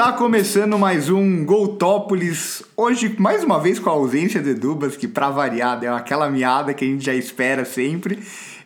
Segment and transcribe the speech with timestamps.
[0.00, 2.62] Tá começando mais um Goltópolis.
[2.74, 6.72] Hoje, mais uma vez, com a ausência de Dubas, que pra variar é aquela miada
[6.72, 8.18] que a gente já espera sempre.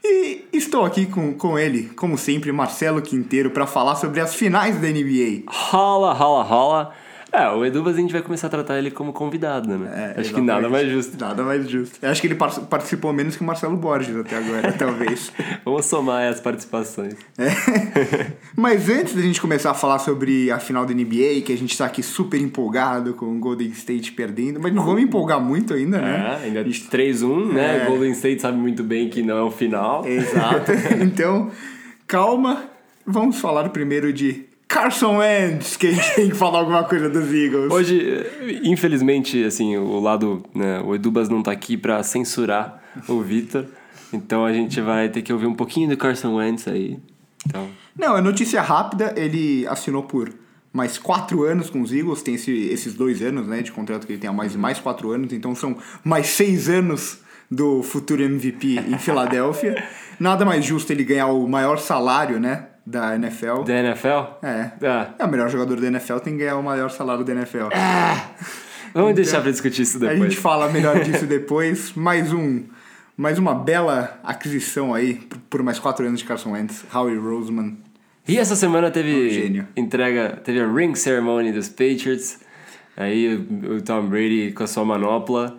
[0.04, 4.80] E estou aqui com, com ele, como sempre, Marcelo Quinteiro, para falar sobre as finais
[4.80, 5.42] da NBA.
[5.48, 6.94] Rola, rola, rola.
[7.34, 9.90] É, o Edubas a gente vai começar a tratar ele como convidado, né?
[9.92, 10.46] É, Acho que exatamente.
[10.46, 11.16] nada mais justo.
[11.20, 11.98] Nada mais justo.
[12.00, 15.32] Eu acho que ele par- participou menos que o Marcelo Borges até agora, talvez.
[15.64, 17.14] Vamos somar as participações.
[17.36, 17.46] É.
[18.56, 21.76] Mas antes da gente começar a falar sobre a final da NBA, que a gente
[21.76, 26.00] tá aqui super empolgado com o Golden State perdendo, mas não vamos empolgar muito ainda,
[26.00, 26.38] né?
[26.42, 27.82] É, ainda 3-1, né?
[27.82, 27.86] É.
[27.86, 30.06] Golden State sabe muito bem que não é o final.
[30.06, 30.70] Exato.
[31.02, 31.50] então,
[32.06, 32.64] calma.
[33.06, 37.32] Vamos falar primeiro de Carson Wentz, que a gente tem que falar alguma coisa dos
[37.32, 37.70] Eagles.
[37.72, 38.26] Hoje,
[38.64, 43.66] infelizmente, assim, o lado, né, o Edubas não tá aqui pra censurar o Vitor.
[44.12, 46.98] Então a gente vai ter que ouvir um pouquinho do Carson Wentz aí.
[47.46, 49.12] Então, Não, é notícia rápida.
[49.16, 50.32] Ele assinou por
[50.72, 52.22] mais quatro anos com os Eagles.
[52.22, 55.10] Tem esse- esses dois anos né, de contrato que ele tem há mais mais quatro
[55.12, 55.32] anos.
[55.32, 57.18] Então são mais seis anos
[57.50, 59.84] do futuro MVP em Filadélfia.
[60.18, 63.62] Nada mais justo ele ganhar o maior salário né, da NFL.
[63.64, 64.08] da NFL?
[64.42, 64.70] É.
[64.82, 67.68] Ah, É, o melhor jogador da NFL tem que ganhar o maior salário da NFL.
[68.92, 70.20] vamos deixar pra discutir isso A depois.
[70.32, 71.92] gente fala melhor disso depois.
[71.94, 72.64] Mais um,
[73.16, 75.14] mais uma bela aquisição aí
[75.48, 77.76] por- mais quatro anos de Carson Wentz, Howie Roseman.
[78.26, 79.68] E essa semana Um teve gênio.
[79.76, 82.40] entrega, teve a ring ceremony dos Patriots.
[82.96, 85.58] Aí o Tom Brady com a sua manopla.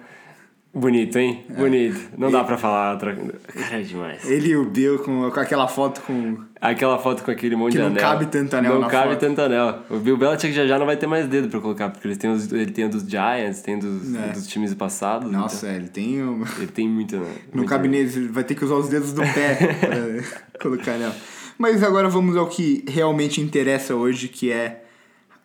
[0.78, 1.46] Bonito, hein?
[1.50, 1.54] É.
[1.54, 2.00] Bonito.
[2.18, 4.30] Não dá pra falar outra Cara, é demais.
[4.30, 6.38] Ele e o Bill com, com aquela foto com.
[6.60, 8.02] Aquela foto com aquele monte Que de não anel.
[8.02, 9.20] cabe tanto anel Não na cabe foto.
[9.22, 9.80] tanto anel.
[9.90, 12.30] O Bill Belichick já já não vai ter mais dedo pra colocar, porque ele tem,
[12.30, 14.34] os, ele tem o dos Giants, tem dos, É.
[14.34, 15.32] dos times passados.
[15.32, 16.22] Nossa, ele tem.
[16.22, 17.28] Um, então ele tem muito anel.
[17.54, 19.56] no muito gabinete, vai ter que usar os dedos do pé
[20.52, 21.16] pra colocar nela.
[21.58, 24.84] Mas agora vamos ao que realmente interessa hoje, que é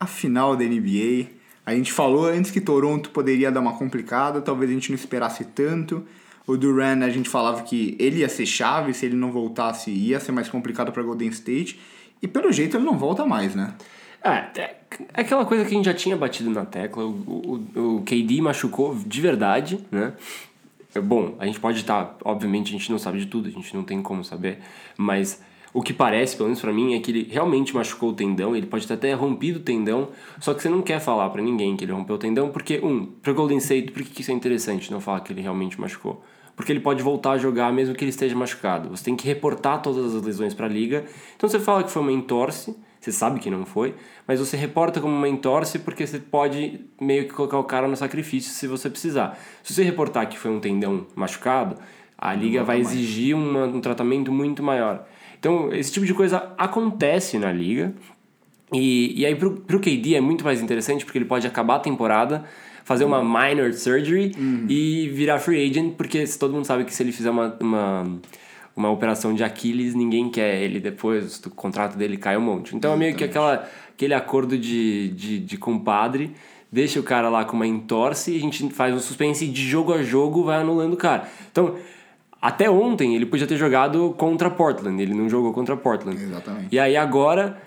[0.00, 1.38] a final da NBA.
[1.70, 5.44] A gente falou antes que Toronto poderia dar uma complicada, talvez a gente não esperasse
[5.44, 6.04] tanto.
[6.46, 10.18] O Duran, a gente falava que ele ia ser chave, se ele não voltasse ia
[10.18, 11.78] ser mais complicado para Golden State.
[12.20, 13.74] E pelo jeito ele não volta mais, né?
[14.22, 14.80] É, é
[15.14, 17.04] é aquela coisa que a gente já tinha batido na tecla.
[17.04, 20.12] O, o, o KD machucou de verdade, né?
[20.94, 22.16] É, Bom, a gente pode estar.
[22.24, 24.58] obviamente, a gente não sabe de tudo, a gente não tem como saber.
[24.96, 25.40] Mas
[25.72, 28.56] o que parece, pelo menos pra mim, é que ele realmente machucou o tendão.
[28.56, 30.08] Ele pode ter até rompido o tendão.
[30.40, 33.06] Só que você não quer falar pra ninguém que ele rompeu o tendão, porque, um,
[33.06, 36.22] pra Golden State, por que que isso é interessante não falar que ele realmente machucou?
[36.56, 38.90] Porque ele pode voltar a jogar mesmo que ele esteja machucado.
[38.90, 41.04] Você tem que reportar todas as lesões para a liga.
[41.36, 43.94] Então você fala que foi uma entorse, você sabe que não foi,
[44.26, 47.96] mas você reporta como uma entorse porque você pode meio que colocar o cara no
[47.96, 49.38] sacrifício se você precisar.
[49.62, 51.76] Se você reportar que foi um tendão machucado,
[52.18, 55.06] a liga vai exigir uma- um tratamento muito maior.
[55.40, 57.92] Então esse tipo de coisa acontece na liga.
[58.72, 61.78] E, e aí pro, pro KD é muito mais interessante porque ele pode acabar a
[61.80, 62.44] temporada,
[62.84, 64.32] fazer uma minor surgery
[64.68, 68.20] e virar free agent, porque se todo mundo sabe que se ele fizer uma, uma,
[68.76, 72.76] uma operação de Aquiles, ninguém quer ele depois, o contrato dele cai um monte.
[72.76, 76.32] Então é meio que aquela, aquele acordo de, de, de compadre,
[76.70, 79.92] deixa o cara lá com uma entorse, a gente faz um suspense e de jogo
[79.92, 81.28] a jogo vai anulando o cara.
[81.50, 81.74] Então,
[82.40, 86.22] até ontem ele podia ter jogado contra Portland, ele não jogou contra Portland.
[86.22, 86.68] Exatamente.
[86.72, 87.60] E aí agora,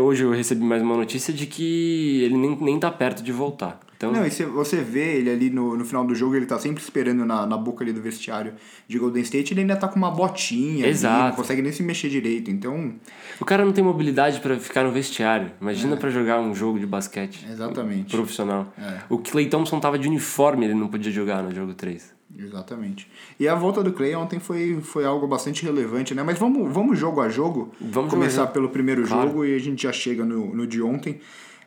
[0.00, 3.80] hoje eu recebi mais uma notícia de que ele nem, nem tá perto de voltar.
[3.96, 6.82] Então, Não, e você- vê ele ali no, no final do jogo, ele tá sempre
[6.82, 8.52] esperando na, na boca ali do vestiário
[8.88, 11.28] de Golden State, ele ainda tá com uma botinha, ali, Exato.
[11.28, 12.50] não consegue nem se mexer direito.
[12.50, 12.94] Então,
[13.40, 15.52] o cara não tem mobilidade pra ficar no vestiário.
[15.60, 18.10] Imagina pra jogar um jogo de basquete exatamente.
[18.16, 18.74] profissional.
[18.76, 19.02] É.
[19.08, 22.12] O Clay Thompson tava de uniforme, ele não podia jogar no jogo 3.
[22.38, 23.06] Exatamente.
[23.38, 26.22] E a volta do Clay ontem foi, foi algo bastante relevante, né?
[26.22, 27.72] Mas vamos, vamos jogo a jogo.
[27.80, 29.28] Vamos começar jogo pelo primeiro Claro.
[29.28, 31.20] jogo e a gente já chega no, no de ontem.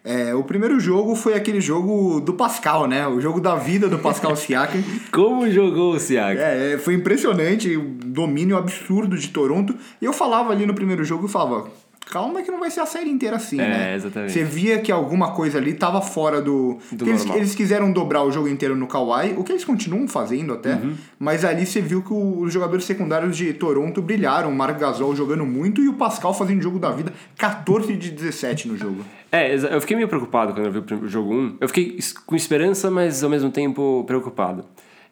[0.04, 3.08] É, o primeiro jogo foi aquele jogo do Pascal, né?
[3.08, 4.80] O jogo da vida do Pascal Siakam.
[5.12, 6.40] Como jogou o Siakam?
[6.44, 9.76] É, é, foi impressionante o domínio absurdo de Toronto.
[10.00, 11.68] E eu falava ali no primeiro jogo, eu falava,
[12.12, 13.96] calma que não vai ser a série inteira assim, É, né?
[13.96, 14.32] exatamente.
[14.34, 16.78] Você via que alguma coisa ali tava fora do...
[16.92, 20.54] Do eles, eles quiseram dobrar o jogo inteiro no Kawhi, o que eles continuam fazendo
[20.54, 20.94] até, Uhum.
[21.20, 25.46] mas ali você viu que os jogadores secundários de Toronto brilharam, o Marc Gasol jogando
[25.46, 29.04] muito e o Pascal fazendo jogo da vida, 14 de 17 no jogo.
[29.32, 31.58] É, eu fiquei meio preocupado quando eu vi o jogo 1.
[31.60, 34.64] Eu fiquei com esperança, mas ao mesmo tempo preocupado.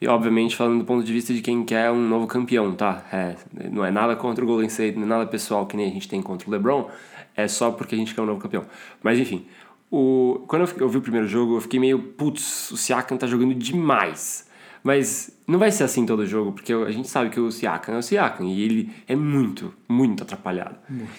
[0.02, 3.06] E obviamente falando do ponto de vista de quem quer um novo campeão, tá?
[3.12, 3.36] É,
[3.72, 6.08] não é nada contra o Golden State, não é nada pessoal que nem a gente
[6.08, 6.90] tem contra o LeBron,
[7.36, 8.66] é só porque a gente quer um novo campeão.
[9.02, 9.46] Mas enfim,
[9.92, 13.28] o, quando eu, eu vi o primeiro jogo, eu fiquei meio, putz, o Siakam tá
[13.28, 14.52] jogando demais.
[14.84, 17.98] Mas não vai ser assim todo jogo, porque a gente sabe que o Siakam é
[18.00, 20.76] o Siakam e ele é muito, muito atrapalhado.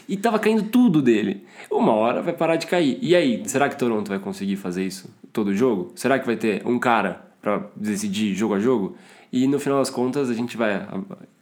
[0.07, 1.47] E tava caindo tudo dele.
[1.71, 2.99] Uma hora vai parar de cair.
[3.01, 5.93] E aí, será que Toronto vai conseguir fazer isso todo jogo?
[5.95, 8.97] Será que vai ter um cara para decidir jogo a jogo?
[9.31, 10.87] E no final das contas a gente vai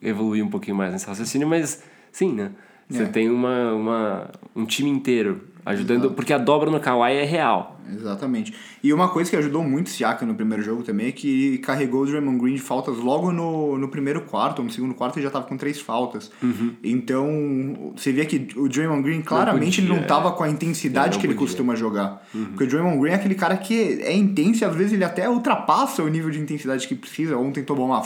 [0.02, 2.50] evoluir um pouquinho mais nesse raciocínio, mas sim, né?
[2.90, 3.06] Você É.
[3.06, 7.78] tem uma, uma, um time inteiro ajudando, porque a dobra no Kawhi é real.
[7.90, 8.54] Exatamente.
[8.82, 12.02] E uma coisa que ajudou muito o Siakam no primeiro jogo também é que carregou
[12.02, 15.24] o Draymond Green de faltas logo no, no primeiro quarto, ou no segundo quarto ele
[15.24, 16.30] já tava com três faltas.
[16.42, 16.74] Uhum.
[16.82, 20.32] Então, você via que o Draymond Green claramente podia, ele não tava é.
[20.32, 21.48] com a intensidade não que ele podia.
[21.48, 22.26] costuma jogar.
[22.34, 22.46] Uhum.
[22.46, 25.28] Porque o Draymond Green é aquele cara que é intenso e às vezes ele até
[25.28, 27.36] ultrapassa o nível de intensidade que precisa.
[27.36, 28.02] Ontem tomou uma,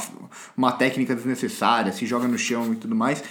[0.56, 3.22] uma técnica desnecessária, se joga no chão e tudo mais.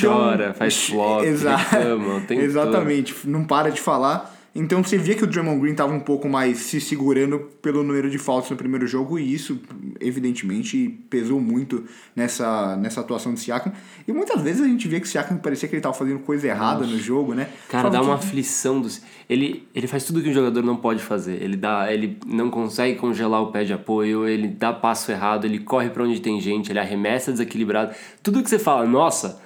[0.00, 4.37] Chora, faz flop, reclama o tempo Exatamente, não para de falar.
[4.60, 8.10] Então você via que o Draymond Green tava um pouco mais se segurando pelo número
[8.10, 9.60] de faltas no primeiro jogo e isso,
[10.00, 11.84] evidentemente, pesou muito
[12.16, 13.72] nessa, nessa atuação do Siakam.
[14.06, 16.46] E muitas vezes a gente via que o Siakam parecia que ele tava fazendo coisa
[16.48, 17.48] errada no jogo, né?
[17.68, 19.00] Cara, dá que- uma aflição dos.
[19.30, 21.40] Ele, ele faz tudo que um jogador não pode fazer.
[21.42, 25.58] Ele dá, ele não consegue congelar o pé de apoio, ele dá passo errado, ele
[25.60, 27.94] corre pra onde tem gente, ele arremessa desequilibrado.
[28.22, 29.40] Tudo que você fala, nossa,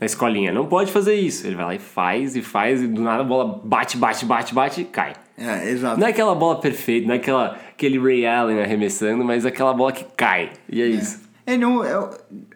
[0.00, 1.46] na escolinha, não pode fazer isso.
[1.46, 4.54] Ele vai lá e faz e faz, e do nada a bola bate, bate, bate,
[4.54, 5.12] bate e cai.
[5.36, 6.00] É, exato.
[6.00, 9.92] Não é aquela bola perfeita, não é aquela, aquele Ray Allen arremessando, mas aquela bola
[9.92, 10.50] que cai.
[10.68, 11.20] E é, isso.
[11.46, 12.10] É, não, é,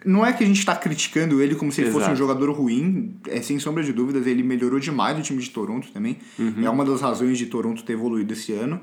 [0.05, 2.19] não é que a gente tá criticando ele como se ele fosse um Exato.
[2.19, 6.19] jogador ruim, é, sem sombra de dúvidas, ele melhorou demais no time de Toronto também.
[6.63, 8.81] É uma das razões de Toronto ter evoluído esse ano.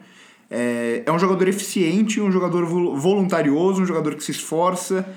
[0.49, 5.07] É, é um jogador eficiente, um jogador vol- voluntarioso, um jogador que se esforça,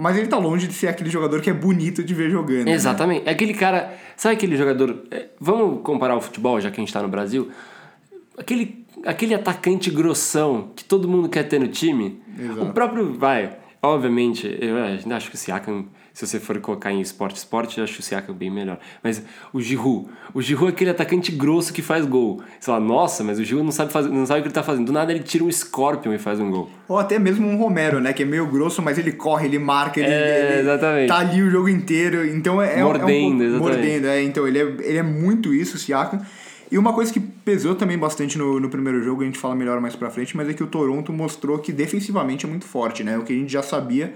[0.00, 2.66] mas ele tá longe de ser aquele jogador que é bonito de ver jogando.
[2.66, 2.72] né?
[2.72, 3.26] Exatamente.
[3.26, 3.92] É aquele cara.
[4.16, 5.02] Sabe aquele jogador.
[5.10, 7.50] é, Vamos comparar o futebol, já que a gente tá no Brasil?
[8.38, 12.22] Aquele, aquele atacante grossão que todo mundo quer ter no time.
[12.38, 12.62] Exato.
[12.62, 13.12] O próprio.
[13.14, 13.56] Vai.
[13.82, 15.86] Obviamente, eu é, acho que o Siakam,
[16.18, 18.76] se você for colocar em esporte, esporte, eu acho o Siakam bem melhor.
[19.04, 19.22] Mas
[19.52, 20.08] o Giroud.
[20.34, 22.42] O Giroud é aquele atacante grosso que faz gol.
[22.58, 24.64] Você fala, nossa, mas o Giroud não sabe, fazer, não sabe o que ele tá
[24.64, 24.86] fazendo.
[24.86, 26.68] Do nada ele tira um Scorpion e faz um gol.
[26.88, 28.12] Ou até mesmo um Romero, né?
[28.12, 31.06] Que é meio grosso, mas ele corre, ele marca, ele, É, ele exatamente.
[31.08, 32.26] tá ali o jogo inteiro.
[32.26, 33.58] Então é, é um- é um Mordendo.
[33.58, 34.20] Mordendo, é.
[34.24, 36.20] Então ele é, ele é muito isso, o Siakam.
[36.70, 39.80] E uma coisa que pesou também bastante no, no primeiro jogo, a gente fala melhor
[39.80, 43.16] mais pra frente, mas é que o Toronto mostrou que defensivamente é muito forte, né?
[43.16, 44.12] O que a gente já sabia,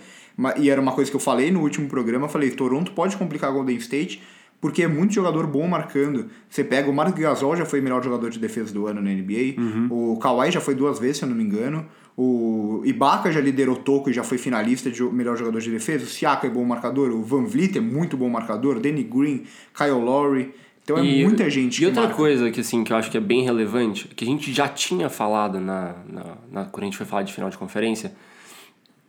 [0.59, 3.53] e era uma coisa que eu falei no último programa, falei, Toronto pode complicar a
[3.53, 4.23] Golden State,
[4.61, 6.27] porque é muito jogador bom marcando.
[6.49, 9.11] Você pega o Mark Gasol, já foi o melhor jogador de defesa do ano na
[9.11, 9.57] NBA.
[9.91, 11.85] O Kawhi já foi duas vezes, se eu não me engano.
[12.17, 16.05] O Ibaka já liderou Toco e já foi finalista de melhor jogador de defesa.
[16.05, 17.11] O Siaka é bom marcador.
[17.11, 18.79] O Van Vliet é muito bom marcador.
[18.79, 19.45] Danny Green,
[19.77, 20.55] Kyle Lowry.
[20.85, 22.17] Então é E- muita gente E que outra marca.
[22.17, 25.09] coisa que, assim, que eu acho que é bem relevante, que a gente já tinha
[25.09, 28.13] falado na, na, na- quando a gente foi falar de final de conferência,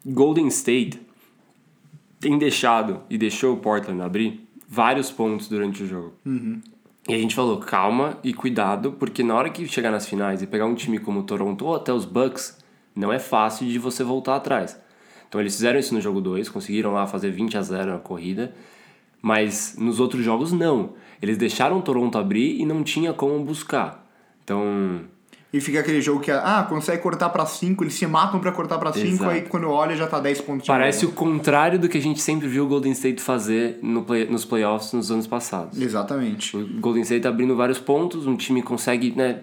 [0.06, 1.00] Golden State
[2.24, 6.14] tem deixado e deixou o Portland abrir vários pontos durante o jogo.
[7.10, 10.48] E a gente falou, calma e cuidado, porque na hora que chegar nas finais e
[10.48, 12.58] pegar um time como o Toronto ou até os Bucks,
[12.96, 14.82] não é fácil de você voltar atrás.
[15.28, 18.56] Então eles fizeram isso no jogo 2, conseguiram lá fazer 20 a 0 na corrida,
[19.22, 20.94] mas nos outros jogos não.
[21.22, 24.08] Eles deixaram o Toronto abrir e não tinha como buscar.
[24.44, 25.02] Então,
[25.54, 28.80] E fica aquele jogo que, ah, consegue cortar pra 5, eles se matam pra cortar
[28.80, 29.30] pra 5, Exato.
[29.30, 32.20] aí quando olha já tá 10 pontos de parece o contrário do que a gente
[32.20, 35.80] sempre viu o Golden State fazer no play, nos playoffs nos anos passados.
[35.80, 36.58] Exatamente.
[36.58, 39.42] O Golden State tá abrindo vários pontos, um time consegue, né?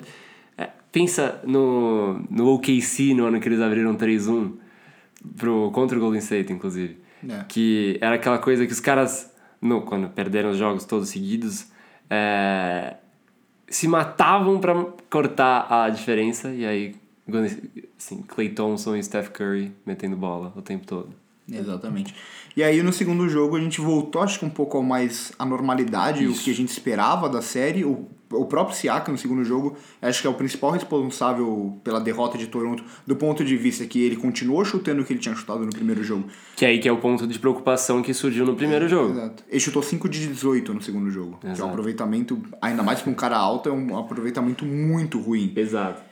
[0.58, 4.52] é, pensa no, no OKC no ano que eles abriram 3-1
[5.36, 6.98] pro, contra o Golden State, inclusive.
[7.26, 7.44] É.
[7.48, 11.66] Que era aquela coisa que os caras, no, quando perderam os jogos todos seguidos,
[12.08, 12.96] é,
[13.70, 16.96] se matavam pra cortar a diferença e aí,
[17.96, 21.14] assim, Clay Thompson e Steph Curry metendo bola o tempo todo.
[21.50, 22.14] Exatamente.
[22.56, 25.44] E aí no segundo jogo a gente voltou, acho que um pouco ao mais a
[25.44, 26.44] normalidade, o Isso.
[26.44, 27.84] que a gente esperava da série.
[27.84, 32.38] O, o próprio Siakam no segundo jogo, acho que é o principal responsável pela derrota
[32.38, 35.64] de Toronto, do ponto de vista que ele continuou chutando o que ele tinha chutado
[35.64, 36.28] no primeiro jogo.
[36.54, 39.12] Que aí que é o ponto de preocupação que surgiu no primeiro jogo.
[39.12, 39.44] Exato.
[39.48, 41.38] Ele chutou 5 de 18 no segundo jogo.
[41.40, 41.70] Que é um Exato.
[41.70, 45.52] aproveitamento, ainda mais para um cara alto, é um aproveitamento muito ruim.
[45.56, 46.02] Exato.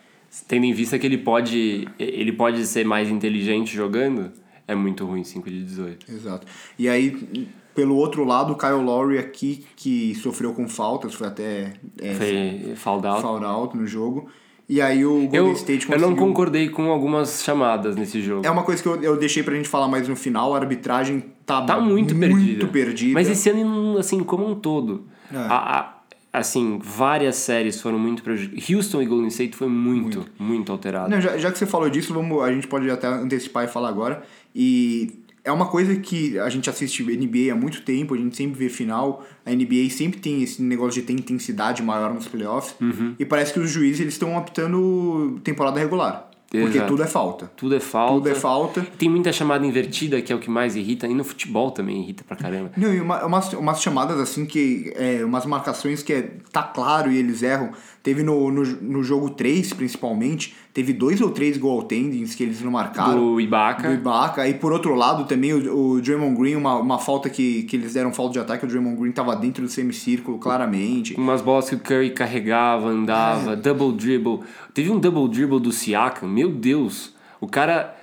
[0.46, 4.30] Tendo em vista que ele pode, ele pode ser mais inteligente jogando,
[4.66, 6.12] é muito ruim 5 de 18.
[6.12, 6.46] Exato.
[6.78, 7.48] E aí,
[7.78, 12.75] pelo outro lado, o Kyle Lowry aqui, que sofreu com faltas, foi até é, Foi
[12.75, 13.23] foul out.
[13.23, 14.28] foul out no jogo.
[14.68, 16.08] E aí o Golden Eu, State eu conseguiu...
[16.11, 18.44] não concordei com algumas chamadas nesse jogo.
[18.44, 21.23] É uma coisa que eu, eu deixei pra gente falar mais no final, a arbitragem
[21.47, 22.66] tá, tá muito, muito perdida.
[22.66, 23.14] perdida.
[23.14, 25.04] Mas esse ano, assim, como um todo.
[25.32, 25.37] É.
[25.37, 25.94] A, a-
[26.32, 28.68] assim, várias séries foram muito prejudicadas.
[28.68, 31.08] Houston e Golden State foi muito, muito, alterado.
[31.08, 33.88] Não, já, já que você falou disso, vamos, a gente pode até antecipar e falar
[33.88, 34.25] agora.
[34.52, 38.59] E é uma coisa que a gente assiste NBA há muito tempo, a gente sempre
[38.59, 39.25] vê final.
[39.47, 42.75] A NBA sempre tem esse negócio de ter intensidade maior nos playoffs.
[42.78, 43.14] Uhum.
[43.19, 46.28] E parece que os juízes eles estão apitando temporada regular.
[46.50, 46.88] Porque Exato.
[46.88, 47.50] tudo é falta.
[47.57, 48.14] Tudo é falta.
[48.14, 48.87] Tudo é falta.
[48.99, 51.07] Tem muita chamada invertida, que é o que mais irrita.
[51.07, 52.73] E no futebol também irrita pra caramba.
[52.75, 54.90] Não, e uma, umas, umas chamadas assim que.
[54.97, 57.73] É, umas marcações que é, tá claro e eles erram.
[58.02, 62.70] Teve no, no, no jogo 3, principalmente, teve dois ou três goaltendings que eles não
[62.70, 63.18] marcaram.
[63.18, 63.88] Do Ibaka.
[63.88, 64.49] do Ibaka.
[64.49, 67.94] E por outro lado, também o, o Draymond Green, uma, uma falta que, que eles
[67.94, 71.16] deram falta de ataque, o Draymond Green tava dentro do semicírculo, claramente.
[71.16, 74.42] Umas bolas que o Curry carregava, andava, double dribble.
[74.73, 77.12] Teve um double dribble do Siakam, meu Deus.
[77.40, 77.97] O cara.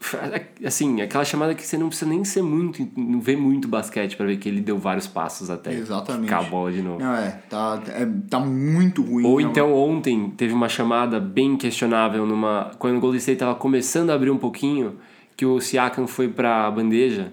[0.64, 2.86] Assim, aquela chamada que você não precisa nem ser muito.
[2.96, 6.24] Não vê muito basquete pra ver que ele deu vários passos até Exatamente.
[6.24, 7.00] ficar a bola de novo.
[7.00, 9.24] Não, é, tá, é, tá muito ruim.
[9.24, 9.50] Ou não.
[9.50, 14.14] então ontem teve uma chamada bem questionável numa quando o Golden State estava começando a
[14.14, 14.96] abrir um pouquinho,
[15.36, 17.32] que o Siakam foi pra bandeja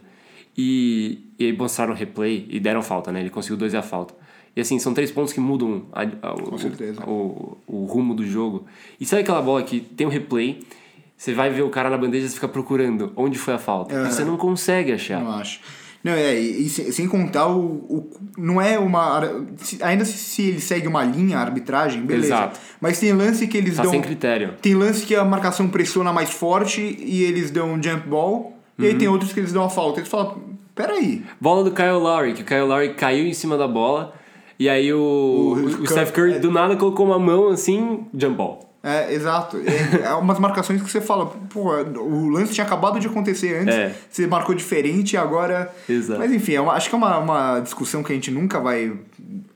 [0.57, 3.19] e, e aí mostraram o replay e deram falta, né?
[3.19, 4.13] Ele conseguiu dois e a falta.
[4.55, 6.33] E assim, são três pontos que mudam a, a,
[7.07, 8.65] o, o, o rumo do jogo.
[8.99, 10.59] E sabe aquela bola que tem um replay,
[11.23, 13.95] você vai ver o cara na bandeja e fica procurando onde foi a falta.
[13.95, 15.21] E você não consegue achar.
[15.23, 15.59] Não acho.
[16.03, 18.09] Não, é, e, e sem, sem contar o, o.
[18.37, 19.21] Não é uma.
[19.81, 22.25] Ainda se, ele segue uma linha, a arbitragem, beleza.
[22.27, 22.59] Exato.
[22.81, 23.91] Mas tem lance que eles Tá dão.
[23.91, 24.55] sem critério.
[24.61, 28.57] Tem lance que a marcação pressiona mais forte e eles dão um jump ball.
[28.77, 28.87] E Uhum.
[28.89, 30.01] aí tem outros que eles dão a falta.
[30.01, 30.41] Eles falam,
[30.75, 31.23] peraí.
[31.39, 34.13] Bola do Kyle Lowry, que o Kyle Lowry caiu em cima da bola.
[34.59, 38.72] E aí o, o, O- Steph Curry do nada colocou uma mão assim, jump ball.
[38.83, 39.57] É, exato.
[39.65, 41.71] É, é umas marcações que você fala, pô,
[42.01, 43.95] o lance tinha acabado de acontecer antes, É.
[44.09, 45.73] você marcou diferente e agora.
[45.87, 46.19] Exato.
[46.19, 48.91] Mas enfim, é uma- acho que é uma, uma discussão que a gente nunca vai.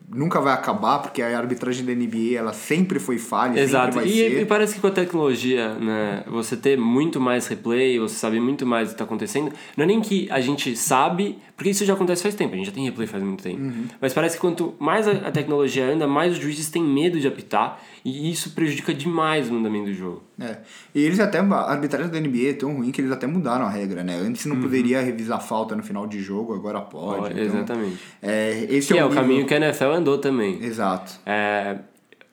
[0.09, 3.93] Nunca vai acabar, porque a arbitragem da NBA ela sempre foi falha, Exato.
[3.95, 4.41] sempre vai E, ser.
[4.41, 8.65] e parece que com a tecnologia, né, você ter muito mais replay, você saber muito
[8.65, 11.93] mais o que está acontecendo, não é nem que a gente sabe, porque isso já
[11.93, 13.61] acontece faz tempo, a gente já tem replay faz muito tempo.
[13.61, 13.83] Uhum.
[13.99, 17.27] Mas parece que quanto mais a, a tecnologia anda, mais os juízes têm medo de
[17.27, 20.23] apitar, e isso prejudica demais o andamento do jogo.
[20.39, 20.57] É.
[20.93, 21.39] E eles até.
[21.39, 24.15] A arbitragem da NBA é tão ruim que eles até mudaram a regra, né?
[24.15, 27.31] Antes não poderia revisar falta no final de jogo, agora pode.
[27.31, 27.97] Então, exatamente.
[28.21, 30.63] É, esse Que é, é, o caminho que a NFL andou também.
[30.63, 31.19] Exato.
[31.25, 31.79] É,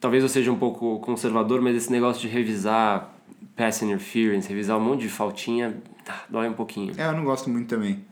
[0.00, 3.14] talvez eu seja um pouco conservador, mas esse negócio de revisar
[3.56, 5.76] pass interference, revisar um monte de faltinha,
[6.08, 6.92] ah, dói um pouquinho.
[6.96, 8.04] É, eu não gosto muito também.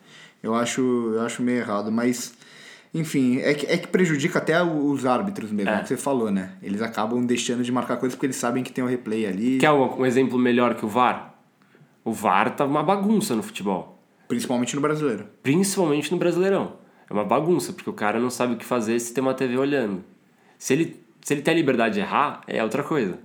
[0.42, 0.80] Eu acho,
[1.14, 2.34] eu acho meio errado, mas.
[2.94, 5.76] Enfim, é que, é que prejudica até os árbitros mesmo, É.
[5.76, 5.80] é.
[5.80, 6.52] que você falou, né?
[6.62, 9.58] Eles acabam deixando de marcar coisas porque eles sabem que tem o replay ali.
[9.58, 11.34] Quer um, um exemplo melhor que o VAR?
[12.04, 13.98] O VAR tá uma bagunça no futebol.
[14.28, 15.26] Principalmente no brasileiro.
[15.42, 16.74] Principalmente no Brasileirão.
[17.08, 19.56] É uma bagunça, porque o cara não sabe o que fazer se tem uma TV
[19.58, 20.02] olhando.
[20.58, 23.18] Se ele, se ele tem a liberdade de errar, é outra coisa.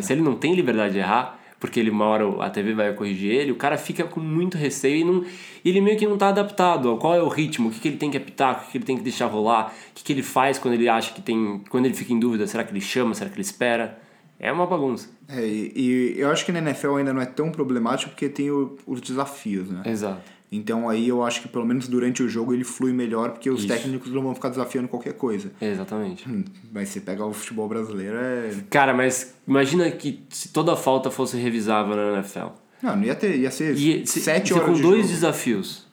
[0.00, 3.30] Se ele não tem liberdade de errar, porque ele uma hora a TV vai corrigir
[3.30, 5.24] ele, o cara fica com muito receio e, não,
[5.64, 7.96] ele meio que não tá adaptado ao qual é o ritmo, o que, que ele
[7.96, 10.24] tem que apitar, o que, que ele tem que deixar rolar, o que, que ele
[10.24, 11.62] faz quando ele acha que tem.
[11.70, 13.96] quando ele fica em dúvida, será que ele chama, será que ele espera?
[14.40, 15.08] É uma bagunça.
[15.28, 18.50] É, e, e eu acho que na NFL ainda não é tão problemático porque tem
[18.50, 19.82] o- os desafios, né?
[19.86, 20.20] Exato.
[20.54, 23.60] Então aí eu acho que pelo menos durante o jogo ele flui melhor porque os
[23.60, 23.68] Isso.
[23.68, 25.50] técnicos não vão ficar desafiando qualquer coisa.
[25.60, 26.28] Exatamente.
[26.28, 28.50] Hum, Mas você pega o futebol brasileiro é.
[28.68, 32.48] Cara, mas imagina que se toda falta fosse revisável na NFL.
[32.82, 33.34] Não, não ia ter.
[33.38, 33.74] Ia ser
[34.06, 35.08] se, sete se horas com de dois jogo.
[35.14, 35.86] desafios.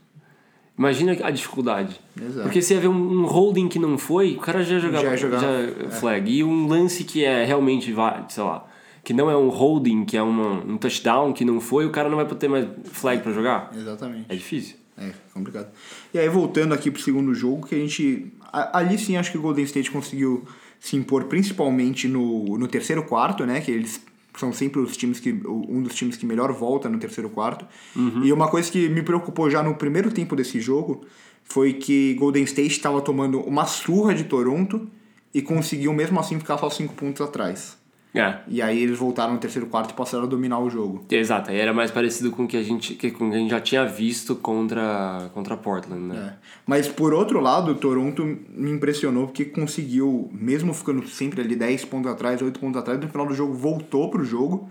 [0.77, 1.99] Imagina a dificuldade.
[2.19, 2.43] Exato.
[2.43, 5.11] Porque se ia ver um, um holding que não foi, o cara já jogava Já
[5.11, 6.31] ia jogar, já- flag.
[6.31, 7.93] E um lance que é realmente,
[8.29, 8.65] sei lá,
[9.09, 12.07] que não é um holding, que é uma, um touchdown que não foi, o cara
[12.07, 13.71] não vai poder mais flag pra jogar.
[13.75, 14.27] Exatamente.
[14.29, 14.75] É difícil.
[14.95, 15.67] É, complicado.
[16.13, 18.31] E aí, voltando aqui pro segundo jogo, que a gente.
[18.53, 20.45] Ali sim acho que o Golden State conseguiu
[20.79, 23.61] se impor principalmente no, no terceiro quarto, né?
[23.61, 23.99] Que eles
[24.37, 25.31] são sempre os times que.
[25.47, 27.65] um dos times que melhor volta no terceiro quarto.
[28.23, 31.03] E uma coisa que me preocupou já no primeiro tempo desse jogo
[31.45, 34.87] foi que Golden State estava tomando uma surra de Toronto
[35.33, 37.78] e conseguiu mesmo assim ficar só cinco pontos atrás.
[38.13, 38.37] É.
[38.47, 41.05] E aí eles voltaram no terceiro quarto e passaram a dominar o jogo.
[41.11, 43.39] Exato, aí era mais parecido com o que a gente, que, com o que a
[43.39, 46.33] gente já tinha visto contra, contra Portland, né?
[46.33, 46.33] É.
[46.65, 51.85] Mas por outro lado, o Toronto me impressionou porque conseguiu, mesmo ficando sempre ali 10
[51.85, 54.67] pontos atrás, 8 pontos atrás, no final do jogo voltou pro jogo.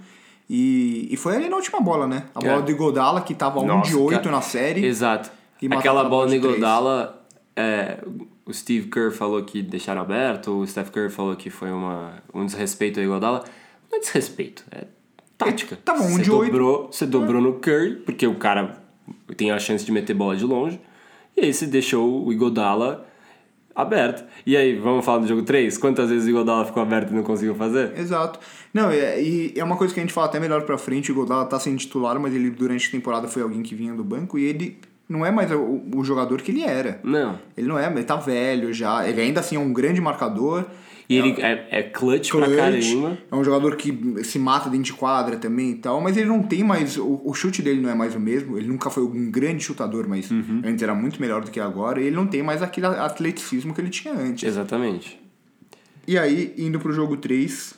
[0.50, 2.25] E, e foi ali na última bola, né?
[2.35, 2.49] A É.
[2.49, 4.30] bola do Igodala, que tava 1 Nossa, de 8 cara.
[4.30, 4.85] na série.
[4.85, 5.30] Exato.
[5.71, 6.54] Aquela bola bola de no três.
[6.57, 7.18] Godala,
[7.59, 7.99] é,
[8.47, 12.47] o Steve Kerr falou que deixaram aberto, o Steph Curry falou que foi uma, um
[12.47, 13.43] desrespeito ao Iguodala.
[13.91, 14.85] Não é desrespeito, é
[15.37, 15.75] tática.
[15.75, 18.81] É, tava um Você de dobrou, Você dobrou no Curry, porque o cara
[19.37, 20.81] tem a chance de meter bola de longe,
[21.37, 23.05] e aí você deixou o Igodala
[23.75, 24.25] aberto.
[24.47, 25.77] E aí, vamos falar do jogo 3?
[25.79, 27.99] Quantas vezes o Iguodala ficou aberto e não conseguiu fazer?
[27.99, 28.38] Exato.
[28.73, 31.12] Não, é, e é uma coisa que a gente fala até melhor pra frente, o
[31.12, 34.38] Iguodala tá sendo titular, mas ele durante a temporada foi alguém que vinha do banco
[34.38, 37.00] e ele não é mais o, o jogador que ele era.
[37.03, 37.38] Não.
[37.57, 40.65] Ele não é, ele tá velho já, ele ainda assim é um grande marcador.
[41.11, 43.19] E ele é, é clutch, pra clutch, caramba.
[43.33, 46.43] É um jogador que se mata dentro de quadra também e tal, mas ele não
[46.43, 46.99] tem mais.
[46.99, 48.59] O, o chute dele não é mais o mesmo.
[48.59, 50.61] Ele nunca foi um grande chutador, mas Uhum.
[50.67, 51.99] antes era muito melhor do que agora.
[51.99, 54.45] E ele não tem mais aquele atleticismo que ele tinha antes.
[54.45, 55.19] Exatamente.
[56.07, 57.73] E aí, indo pro jogo 3,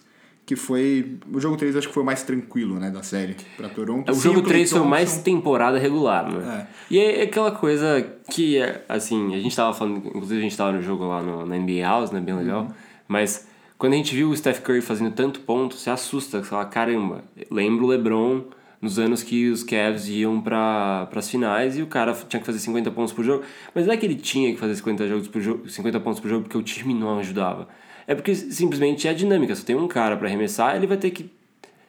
[0.50, 1.16] que foi.
[1.32, 4.10] O jogo 3 acho que foi o mais tranquilo, né, da série pra Toronto.
[4.10, 6.66] O jogo Klay 3 foi o mais temporada regular, né?
[6.90, 10.72] E é aquela coisa que, é, assim, a gente tava falando, inclusive a gente tava
[10.72, 12.18] no jogo lá no, na NBA House, né?
[12.18, 12.66] Bem legal.
[13.06, 13.46] Mas
[13.78, 17.22] quando a gente viu o Steph Curry fazendo tanto ponto, você assusta, você fala, caramba,
[17.48, 18.42] lembro o LeBron
[18.82, 22.58] nos anos que os Cavs iam para as finais e o cara tinha que fazer
[22.58, 23.44] 50 pontos por jogo.
[23.72, 26.28] Mas não é que ele tinha que fazer 50, jogos por jogo, 50 pontos por
[26.28, 27.68] jogo porque o time não ajudava.
[28.10, 29.54] É porque simplesmente é a dinâmica.
[29.54, 31.30] Se tem um cara para arremessar, ele vai ter que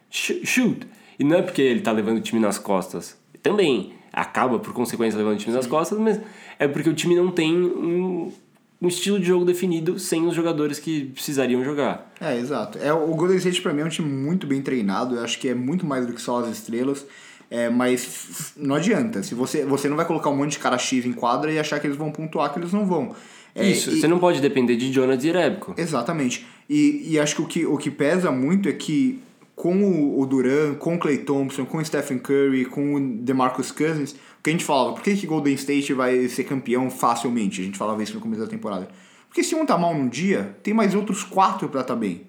[0.08, 0.86] sh- shoot.
[1.18, 3.18] E não é porque ele tá levando o time nas costas.
[3.42, 6.22] Também acaba, por consequência, levando o time nas costas, mas
[6.60, 8.32] é porque o time não tem um,
[8.80, 12.12] um estilo de jogo definido sem os jogadores que precisariam jogar.
[12.22, 12.78] É, exato.
[12.78, 15.16] É, o Golden State pra mim é um time muito bem treinado.
[15.16, 17.04] Eu acho que é muito mais do que só as estrelas.
[17.50, 19.24] É, mas não adianta.
[19.24, 21.80] Se você, você não vai colocar um monte de cara X em quadra e achar
[21.80, 23.16] que eles vão pontuar, que eles não vão.
[23.54, 25.74] É, Isso, e- você não pode depender de Jonas e Rebko.
[25.78, 26.46] Exatamente.
[26.70, 29.20] E, e acho que o, que o que pesa muito é que
[29.56, 34.14] com o, Duran, com o Clay Thompson, com o Stephen Curry, com o DeMarcus Cousins,
[34.14, 37.62] o que a gente falava, por que, que Golden State vai ser campeão facilmente?
[37.62, 38.88] A gente falava isso no começo da temporada.
[39.28, 42.24] Porque se um tá mal num dia, tem mais outros quatro pra tá bem.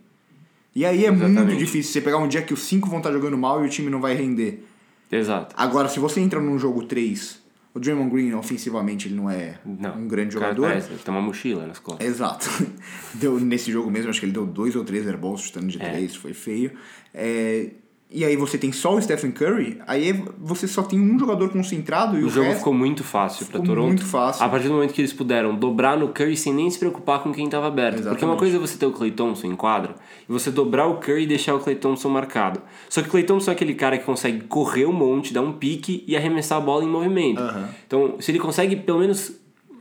[0.75, 1.59] E aí é muito Exatamente.
[1.59, 3.91] difícil você pegar um dia que os cinco vão estar jogando mal e o time
[3.91, 4.65] não vai render.
[5.11, 5.55] Exato.
[5.59, 7.42] Agora, se você entra num jogo 3,
[7.75, 9.97] o Draymond Green ofensivamente ele não é Não.
[9.99, 10.69] um grande O cara jogador.
[10.75, 12.07] parece, ele tem uma mochila nas costas.
[12.07, 12.49] Exato.
[13.15, 15.91] Deu, nesse jogo mesmo, acho que ele deu dois ou três airballs chutando de É.
[15.91, 16.73] três, foi feio.
[17.15, 17.71] É,
[18.15, 22.19] e aí você tem só o Stephen Curry, aí você só tem um jogador concentrado
[22.19, 23.87] e o, O jogo ficou muito fácil pra ficou Toronto.
[23.89, 24.45] muito fácil.
[24.45, 27.33] A partir do momento que eles puderam dobrar no Curry sem nem se preocupar com
[27.33, 27.95] quem tava aberto.
[27.97, 28.25] Porque Exatamente.
[28.31, 29.95] uma coisa é você ter o Clay Thompson em quadra
[30.29, 32.61] e você dobrar o Curry e deixar o Clay Thompson marcado.
[32.89, 35.53] Só que o Clay Thompson é aquele cara que consegue correr um monte, dar um
[35.53, 37.41] pique e arremessar a bola em movimento.
[37.41, 37.69] Aham.
[37.87, 39.33] Então, se ele consegue pelo menos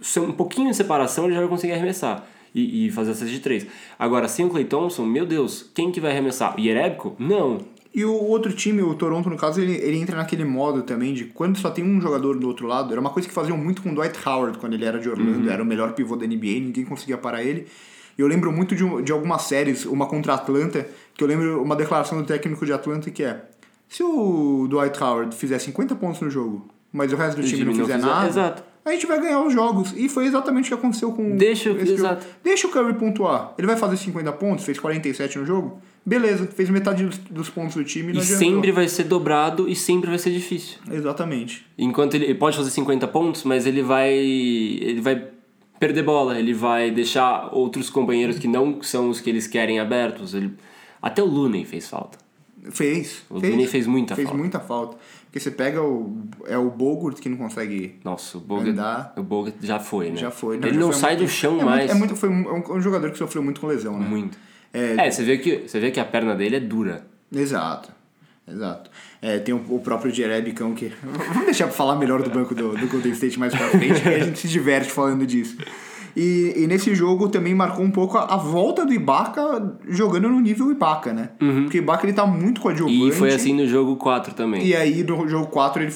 [0.01, 2.25] ser um pouquinho de separação, ele já vai conseguir arremessar.
[2.53, 3.65] E, e fazer essas de três.
[3.97, 6.55] Agora, sem o Clay Thompson, meu Deus, quem que vai arremessar?
[6.57, 7.15] O Yerebko?
[7.17, 7.59] Não.
[7.93, 11.25] E o outro time, o Toronto, no caso, ele, ele entra naquele modo também de
[11.25, 12.91] quando só tem um jogador do outro lado.
[12.93, 15.49] Era uma coisa que faziam muito com o Dwight Howard quando ele era de Orlando.
[15.49, 17.67] Era o melhor pivô da NBA, ninguém conseguia parar ele.
[18.17, 21.75] E eu lembro muito de, de algumas séries, uma contra Atlanta, que eu lembro uma
[21.75, 23.41] declaração do técnico de Atlanta que é:
[23.89, 27.57] se o Dwight Howard fizer 50 pontos no jogo, mas o resto do O time,
[27.59, 28.63] time não não fizer fizer- nada, exato.
[28.85, 29.93] a gente vai ganhar os jogos.
[29.97, 31.91] E foi exatamente o que aconteceu com Deixa- esse jogo.
[31.93, 32.25] exato.
[32.41, 33.53] Deixa o Curry pontuar.
[33.57, 35.81] Ele vai fazer 50 pontos, fez 47 no jogo.
[36.03, 38.47] Beleza, fez metade dos, pontos do time e não adiantou.
[38.47, 40.79] sempre vai ser dobrado e sempre vai ser difícil.
[40.89, 41.65] Exatamente.
[41.77, 45.27] Enquanto ele, ele pode fazer 50 pontos, mas ele vai ele vai
[45.79, 50.33] perder bola, ele vai deixar outros companheiros que não são os que eles querem abertos.
[50.33, 50.53] Ele,
[51.01, 52.17] até o Looney fez falta.
[52.71, 53.23] Fez.
[53.29, 54.41] O fez, Looney fez muita fez falta.
[54.41, 54.97] muita falta.
[55.25, 56.17] Porque você pega o.
[56.45, 57.95] É o Bogut que não consegue.
[58.03, 59.13] Nossa, o Andar.
[59.17, 60.17] o Bogut já foi, né?
[60.17, 60.57] Já foi.
[60.57, 61.79] ele já não foi sai muito- do chão é mais.
[61.85, 64.05] Muito, é muito, foi um, é um jogador que sofreu muito com lesão, né?
[64.07, 64.37] Muito.
[64.73, 67.05] É, É, você vê que você vê que a perna dele é dura.
[67.33, 67.89] Exato.
[68.47, 68.89] Exato.
[69.21, 70.91] É, tem o, o próprio Jerebicão que.
[71.03, 74.07] Vamos deixar pra falar melhor do banco do, do Golden State mais pra frente, que
[74.09, 75.57] a gente se diverte falando disso.
[76.13, 80.41] E, e nesse jogo também marcou um pouco a, a volta do Ibaka jogando no
[80.41, 81.29] nível Ibaka, né?
[81.37, 82.97] Porque o Ibaka ele tá muito coadjuvante.
[82.99, 83.07] Uhum.
[83.07, 84.65] E foi assim no jogo 4 também.
[84.65, 85.93] E aí no jogo 4 ele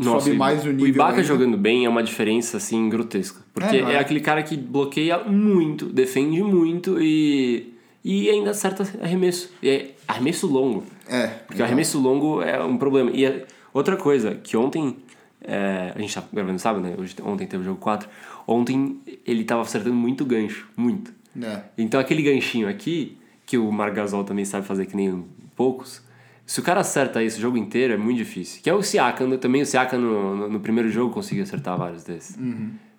[0.00, 0.84] Nossa, sobe mais o nível.
[0.84, 1.22] O Ibaka ainda.
[1.24, 3.40] jogando bem é uma diferença assim grotesca.
[3.52, 3.98] Porque É, é, é?
[3.98, 7.71] aquele cara que bloqueia muito, defende muito e,
[8.04, 9.50] e ainda acerta arremesso.
[9.62, 10.84] E é arremesso longo.
[11.08, 11.26] É.
[11.46, 13.10] Porque o arremesso longo é um problema.
[13.12, 14.96] E é- outra coisa, que ontem.
[15.44, 16.94] é, a gente tá gravando sábado, né?
[16.96, 18.08] Hoje, ontem teve o jogo 4.
[18.46, 20.68] Ontem ele tava acertando muito gancho.
[20.76, 21.12] Muito.
[21.40, 21.62] É.
[21.78, 25.24] Então aquele ganchinho aqui, que o Margasol também sabe fazer que nem
[25.56, 26.02] poucos,
[26.46, 28.62] se o cara acerta o jogo inteiro, é muito difícil.
[28.62, 32.04] Que é o Siakam, também o Siakam no, no, no primeiro jogo conseguiu acertar vários
[32.04, 32.36] desses.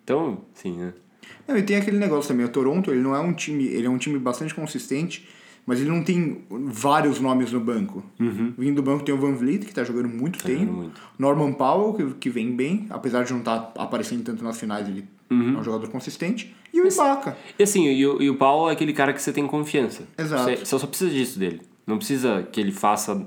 [0.02, 0.92] Então, sim, né?
[1.46, 3.90] Não, e tem aquele negócio também, o Toronto, ele não é um time, ele é
[3.90, 5.26] um time bastante consistente,
[5.66, 8.02] mas ele não tem vários nomes no banco.
[8.58, 10.60] Vindo do banco tem o Van Vliet, que tá jogando muito tempo.
[10.60, 11.00] jogando muito.
[11.18, 15.04] Norman Powell, que, que vem bem, apesar de não estar aparecendo tanto nas finais, ele
[15.30, 16.54] é um jogador consistente.
[16.72, 17.36] E o Ibaka.
[17.58, 20.02] E assim, e o, e o Paulo é aquele cara que você tem confiança.
[20.18, 20.44] Exato.
[20.44, 21.62] Você, você só precisa disso dele.
[21.86, 23.26] Não precisa que ele faça,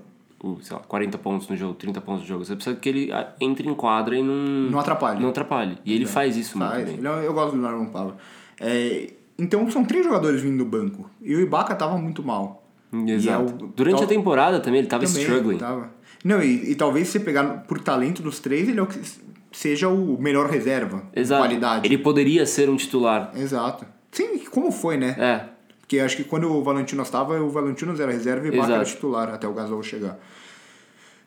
[0.61, 2.45] sei lá, 40 pontos no jogo, 30 pontos no jogo.
[2.45, 4.33] Você precisa que ele ah, entre em quadra e não...
[4.71, 5.21] Não atrapalhe.
[5.21, 5.77] Não atrapalhe.
[5.85, 6.85] E ele faz isso muito Faz.
[6.85, 6.95] bem.
[6.97, 8.13] Ele é- eu gosto do Norman Powell.
[8.59, 11.09] É, então são três jogadores vindo do banco.
[11.21, 12.63] E o Ibaka tava muito mal.
[12.93, 13.27] Exato.
[13.27, 15.57] E é o- Durante tal- a temporada também ele tava Também, struggling.
[15.57, 15.91] Tava.
[16.23, 18.99] Não, e, e talvez se você pegar por talento dos três, ele é o que
[19.51, 21.03] seja o melhor reserva.
[21.15, 21.41] Exato.
[21.41, 21.87] Qualidade.
[21.87, 23.31] Ele poderia ser um titular.
[23.35, 23.85] Exato.
[24.11, 25.15] Sim, como foi, né?
[25.19, 25.56] É.
[25.87, 28.83] Porque acho que quando o Valentino estava, o Valentino era reserva e o Ibaka era
[28.83, 30.19] titular até o Gasol chegar.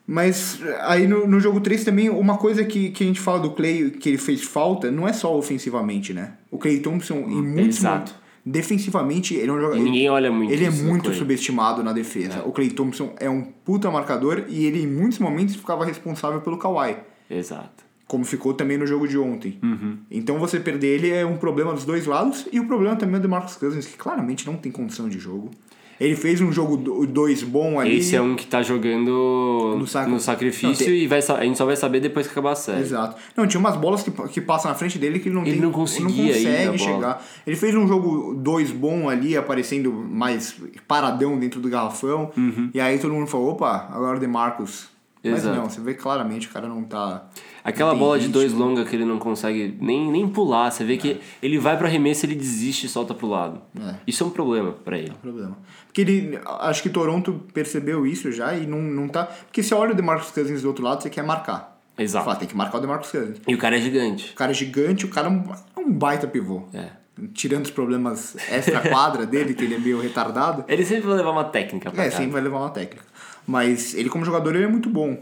[0.05, 3.51] Mas aí no, no jogo 3 também, uma coisa que, que a gente fala do
[3.51, 6.33] Clay, que ele fez falta, não é só ofensivamente, né?
[6.51, 7.93] O Clay Thompson, em muitos Exato.
[7.95, 9.83] momentos, defensivamente, ele é um E jogador.
[9.83, 12.43] ninguém olha muito Ele é muito subestimado na defesa.
[12.45, 16.59] O Clay Thompson é um puta marcador e ele, em muitos momentos, ficava responsável pelo
[16.59, 16.97] Kawhi.
[17.27, 17.83] Exato.
[18.11, 19.57] Como ficou também no jogo de ontem.
[19.63, 19.97] Uhum.
[20.11, 22.45] Então você perder ele é um problema dos dois lados.
[22.51, 25.49] E o problema também é do Marcus Cousins, que claramente não tem condição de jogo.
[25.97, 27.99] Ele fez um jogo 2 bom ali.
[27.99, 31.57] Esse é um que tá jogando no, sacro- sacrifício Não, tem- e vai, a gente
[31.57, 32.81] só vai saber depois que acabar a série.
[32.81, 33.15] Exato.
[33.37, 35.61] Não, tinha umas bolas que, que passam na frente dele que ele não Ele tem.
[35.61, 37.23] não conseguia ir consegue chegar.
[37.47, 40.55] Ele fez um jogo 2 bom ali, aparecendo mais
[40.87, 42.31] paradão dentro do garrafão.
[42.73, 44.89] E aí todo mundo falou: opa, agora o DeMarcus.
[45.23, 45.37] Mas Uhum.
[45.37, 45.55] Exato.
[45.55, 47.29] não, você vê claramente o cara não tá.
[47.63, 51.19] Aquela bola de dois longa que ele não consegue nem, nem pular, você vê que
[51.43, 53.61] ele vai pro arremesso, ele desiste e solta pro lado.
[53.79, 53.95] É.
[54.07, 55.13] Isso é um problema pra ele.
[55.21, 55.57] problema.
[55.85, 56.39] Porque ele.
[56.61, 59.25] Acho que Toronto percebeu isso já e não, não tá.
[59.25, 61.79] Porque você olha o DeMarcus Cousins do outro lado, você quer marcar.
[61.97, 62.25] Exato.
[62.25, 63.37] Fala, tem que marcar o DeMarcus Cousins.
[63.47, 64.31] E o cara é gigante.
[64.31, 65.43] O cara é gigante, o cara é um,
[65.75, 66.63] é um baita pivô.
[66.73, 66.87] É.
[67.33, 70.63] Tirando os problemas extra-quadra dele, que ele é meio retardado.
[70.67, 72.17] Ele sempre vai levar uma técnica pra É, cá.
[72.17, 73.05] sempre vai levar uma técnica.
[73.45, 75.21] Mas ele, como jogador, ele é muito bom.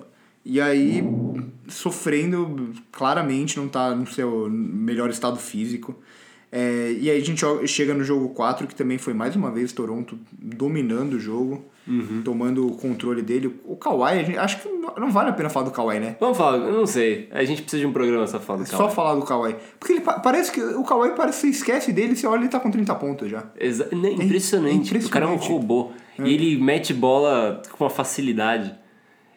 [0.52, 1.04] E aí,
[1.68, 5.96] sofrendo, claramente, não tá no seu melhor estado físico.
[6.52, 9.72] É, e aí a gente chega no jogo 4, que também foi mais uma vez
[9.72, 12.22] Toronto dominando o jogo, Uhum.
[12.24, 13.60] tomando o controle dele.
[13.64, 14.68] O Kawhi, gente- acho que
[15.00, 16.18] não vale a pena falar do Kawhi, né?
[16.20, 17.28] Vamos falar, eu não sei.
[17.32, 18.96] A gente precisa de um programa só falar do Só Kawhi.
[18.96, 19.56] falar do Kawhi.
[19.80, 22.50] Porque ele pa- parece que o Kawhi parece que você esquece dele, você olha ele
[22.50, 23.44] tá com 30 pontos já.
[23.60, 24.88] Exa né, impressionante.
[24.88, 25.06] impressionante.
[25.06, 25.92] O cara é um robô.
[26.18, 28.74] E ele mete bola com uma facilidade.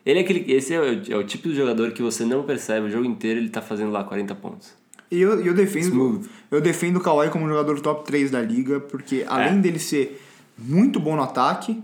[0.05, 0.53] Ele é aquele.
[0.53, 3.39] Esse é o, é o tipo de jogador que você não percebe o jogo inteiro
[3.41, 4.75] ele tá fazendo lá 40 pontos.
[5.11, 6.29] E eu, eu defendo Smooth.
[6.51, 10.21] eu defendo o Kawhi como um jogador top 3 da liga, porque além dele ser
[10.57, 11.83] muito bom no ataque,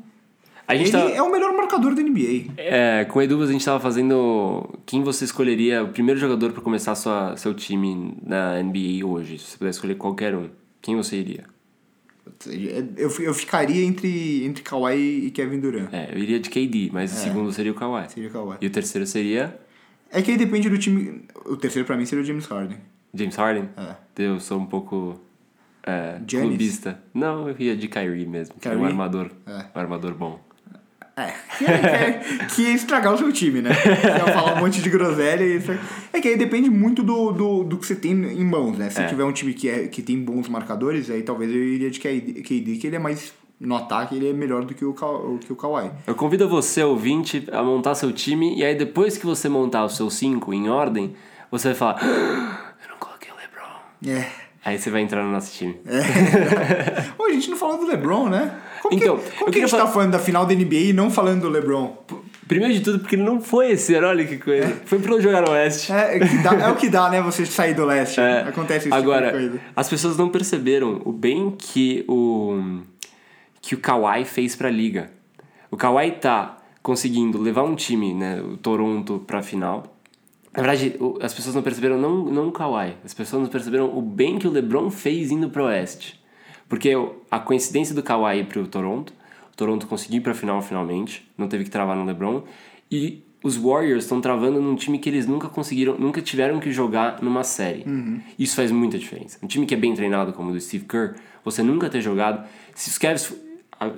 [0.67, 1.15] A gente ele tá.
[1.15, 2.53] é o melhor marcador da NBA.
[2.57, 6.63] É, com o Edu a gente tava fazendo quem você escolheria o primeiro jogador pra
[6.63, 10.49] começar sua, seu time na NBA hoje, se você pudesse escolher qualquer um.
[10.81, 11.45] Quem você iria?
[12.97, 15.89] Eu, eu ficaria entre, entre Kawhi e Kevin Durant.
[15.93, 18.09] É, eu iria de KD, mas o segundo seria o Kawhi.
[18.11, 18.57] Seria Kawhi.
[18.61, 19.59] E o terceiro seria
[20.11, 21.23] É que aí depende do time.
[21.47, 22.79] O terceiro pra mim seria o James Harden.
[23.15, 23.69] James Harden.
[23.77, 23.95] É.
[24.23, 25.21] Eu sou um pouco
[25.85, 26.49] é, Giannis?
[26.49, 27.03] clubista.
[27.15, 28.89] Não, eu ia de Kyrie mesmo, que é um Kyrie?
[28.91, 29.65] armador, É.
[29.75, 30.41] um armador bom.
[31.19, 31.35] É.
[31.59, 32.21] Que, é,
[32.55, 33.71] que ia estragar o seu time, né?
[33.75, 35.73] Você falar um monte de groselha e isso.
[36.13, 38.89] É que aí depende muito do, do, do que você tem em mãos, né?
[38.91, 39.07] Se É.
[39.07, 42.43] tiver um time que, é, que tem bons marcadores, aí talvez eu iria de KD,
[42.43, 43.33] KD, que ele é mais.
[43.61, 44.95] No ataque, ele é melhor do que o,
[45.41, 45.91] que o Kawhi.
[46.07, 49.97] Eu convido você, ouvinte, a montar seu time e aí depois que você montar os
[49.97, 51.17] seus cinco em ordem,
[51.51, 54.17] você vai falar: "Ah, Eu não coloquei o LeBron.
[54.21, 54.29] É.
[54.65, 55.75] Aí você vai entrar no nosso time.
[57.19, 58.53] Ô, a gente não falou do LeBron, né?
[58.83, 60.77] Como Então, que, eu como que a gente falar- tá falando da final da NBA
[60.77, 61.97] e não falando do LeBron?
[62.47, 64.75] Primeiro de tudo, porque ele não foi esse ano, olha que coisa.
[64.87, 65.93] Foi pra jogar no Oeste.
[65.93, 67.21] É, é, que dá- é o que dá, né?
[67.21, 68.21] Você sair do leste.
[68.21, 68.41] É.
[68.43, 69.65] Acontece isso Agora, tipo de coisa.
[69.77, 72.81] as pessoas não perceberam o bem que o
[73.61, 75.11] que o Kawhi fez pra liga.
[75.71, 79.83] O Kawhi tá conseguindo levar um time, né, o Toronto pra final.
[80.57, 84.01] Na verdade, as pessoas não perceberam não não o Kawhi, as pessoas não perceberam o
[84.01, 86.19] bem que o LeBron fez indo pro Oeste.
[86.69, 89.13] Porque o- a coincidência do Kawhi ir pro Toronto,
[89.53, 92.43] o Toronto conseguiu ir pra final finalmente, não teve que travar no LeBron
[92.91, 97.23] e os Warriors estão travando num time que eles nunca conseguiram, nunca tiveram que jogar
[97.23, 97.85] numa série.
[98.39, 99.39] Isso faz muita diferença.
[99.43, 102.47] Um time que é bem treinado, como o do Steve Kerr, você nunca ter jogado.
[102.75, 103.33] Se os Cavs,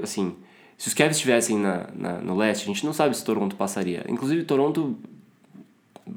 [0.02, 0.37] assim,
[0.76, 4.04] se os Cavs estivessem na, na- no leste, a gente não sabe se Toronto passaria.
[4.09, 4.96] Inclusive, Toronto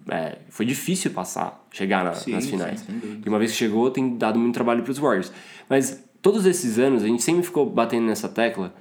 [0.09, 2.81] é, foi difícil passar, chegar na- Sim, nas sim, finais.
[2.81, 3.21] dúvida.
[3.25, 5.31] e uma vez que chegou, tem dado muito trabalho para os Warriors.
[5.69, 8.73] Mas todos esses anos, a gente sempre ficou batendo nessa tecla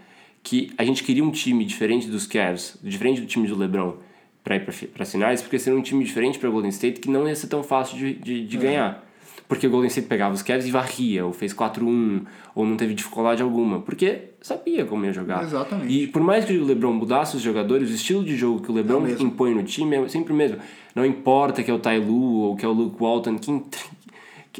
[0.42, 3.96] que a gente queria um time diferente dos Cavs, diferente do time do LeBron,
[4.42, 7.28] para ir para as finais, porque seria um time diferente para Golden State que não
[7.28, 8.44] ia ser tão fácil de, de, É.
[8.44, 9.04] de ganhar.
[9.48, 12.22] Porque o Golden State pegava os Cavs e varria, ou fez 4-1,
[12.54, 15.42] ou não teve dificuldade alguma, porque sabia como ia jogar.
[15.44, 15.92] Exatamente.
[15.92, 18.74] E por mais que o LeBron mudasse os jogadores, o estilo de jogo que o
[18.74, 20.56] LeBron É impõe no time é sempre o mesmo.
[20.94, 23.50] Não importa que é o Ty Lue ou que é o Luke Walton, que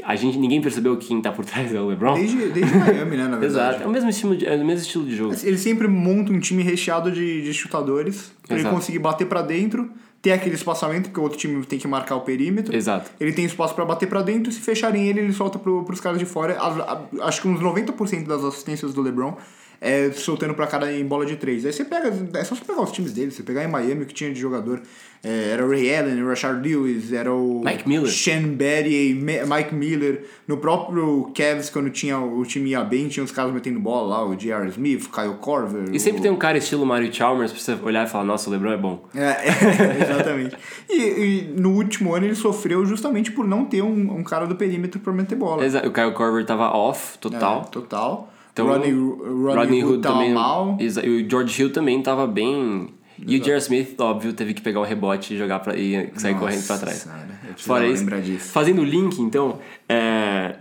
[0.05, 2.15] a gente, ninguém percebeu que quem tá por trás é o LeBron.
[2.15, 3.45] Desde, desde Miami, né, na verdade.
[3.45, 5.35] Exato, é o mesmo estilo de, é o mesmo estilo de jogo.
[5.43, 9.91] Ele sempre monta um time recheado de, de chutadores pra ele conseguir bater pra dentro,
[10.23, 12.75] ter aquele espaçamento, porque o outro time tem que marcar o perímetro.
[12.75, 13.11] Exato.
[13.21, 16.19] Ele tem espaço para bater para dentro, se fecharem ele, ele solta pro, pros caras
[16.19, 16.57] de fora.
[17.23, 19.37] Acho que uns 90% das assistências do LeBron
[19.85, 21.67] é soltando pra cara em bola de três.
[21.67, 24.07] Aí você pega, é só você pegar os times dele, você pegar em Miami o
[24.07, 24.81] que tinha de jogador.
[25.25, 28.09] é, era o Ray Allen, o Rashard Lewis, era o Mike Miller.
[28.11, 28.57] Shane
[29.15, 30.25] Ma- Mike Miller.
[30.47, 34.25] No próprio Cavs, quando tinha o time ia bem, tinha os caras metendo bola lá,
[34.25, 34.69] o J.R.
[34.71, 35.85] Smith, Kyle Korver.
[35.93, 36.23] E sempre o...
[36.23, 38.77] tem um cara estilo Mario Chalmers pra você olhar e falar, nossa, o LeBron é
[38.77, 39.05] bom.
[39.15, 39.21] É,
[40.01, 40.57] é, exatamente.
[40.89, 44.55] E, e no último ano ele sofreu justamente por não ter um, um cara do
[44.57, 45.65] perímetro pra meter bola.
[45.65, 47.63] Exa- O Kyle Korver tava off, total.
[47.67, 48.32] É, total.
[48.53, 50.33] Então, Rodney, Rodney, Rodney Hood Hood também.
[50.33, 50.77] mal.
[50.79, 52.89] E o George Hill também tava bem.
[53.25, 53.59] E o J.R.
[53.59, 56.79] Smith, óbvio, teve que pegar o rebote e jogar pra, e sair Nossa correndo pra
[56.79, 56.97] trás.
[56.99, 58.51] senhora, eu Fora isso, lembrar disso.
[58.51, 60.57] fazendo o link, então, é,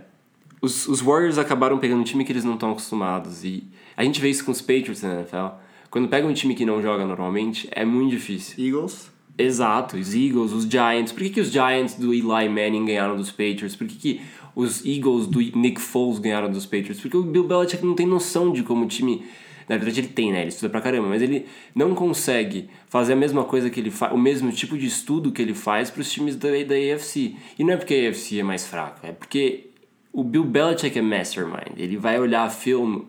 [0.60, 3.42] os, os Warriors acabaram pegando um time que eles não estão acostumados.
[3.44, 3.64] E
[3.96, 5.56] a gente vê isso com os Patriots na NFL.
[5.90, 8.64] Quando pega um time que não joga normalmente, é muito difícil.
[8.64, 9.10] Eagles.
[9.36, 11.10] Exato, os Eagles, os Giants.
[11.10, 13.74] Por que, que os Giants do Eli Manning ganharam dos Patriots?
[13.74, 14.20] Por que, que
[14.54, 17.00] os Eagles do Nick Foles ganharam dos Patriots?
[17.00, 19.24] Porque o Bill Belichick não tem noção de como o time.
[19.68, 20.40] Na verdade, ele tem, né?
[20.40, 24.12] Ele estuda pra caramba, mas ele não consegue fazer a mesma coisa que ele faz,
[24.12, 27.36] o mesmo tipo de estudo que ele faz pros times da, da AFC.
[27.58, 29.70] E não é porque a AFC é mais fraca, é porque
[30.12, 31.78] o Bill Belichick é mastermind.
[31.78, 33.06] Ele vai olhar filme,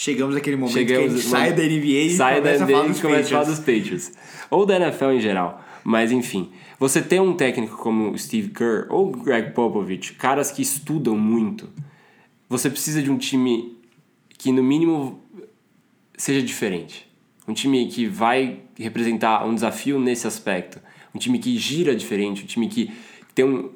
[0.00, 2.64] Chegamos naquele momento Chegamos, que a gente mano, sai da NBA e sai da começa
[2.64, 4.12] NBA a falar e dos começa a falar dos Patriots.
[4.50, 5.62] Ou da NFL em geral.
[5.84, 11.16] Mas enfim, você ter um técnico como Steve Kerr ou Greg Popovich, caras que estudam
[11.16, 11.68] muito,
[12.48, 13.76] você precisa de um time
[14.36, 15.22] que no mínimo
[16.16, 17.08] seja diferente.
[17.48, 20.78] Um time que vai representar um desafio nesse aspecto.
[21.14, 22.92] Um time que gira diferente, um time que
[23.34, 23.70] tem um-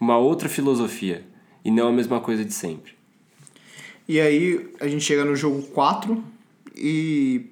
[0.00, 1.24] uma outra filosofia
[1.64, 2.92] e não a mesma coisa de sempre.
[4.08, 6.22] E aí a gente chega no jogo 4
[6.76, 7.46] e,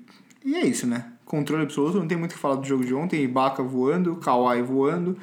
[0.44, 1.11] e é isso, né?
[1.32, 3.22] Controle absoluto, não tem muito o que falar do jogo de ontem.
[3.24, 5.16] Ibaka voando, Kawhi voando.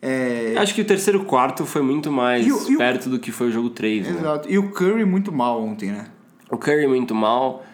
[0.00, 3.18] É, Acho que o terceiro quarto foi muito mais E o- e o- perto do
[3.18, 4.16] que foi o jogo 3, né?
[4.20, 4.48] Exato.
[4.48, 6.06] E o Curry muito mal ontem, né?
[6.48, 7.64] O Curry muito mal.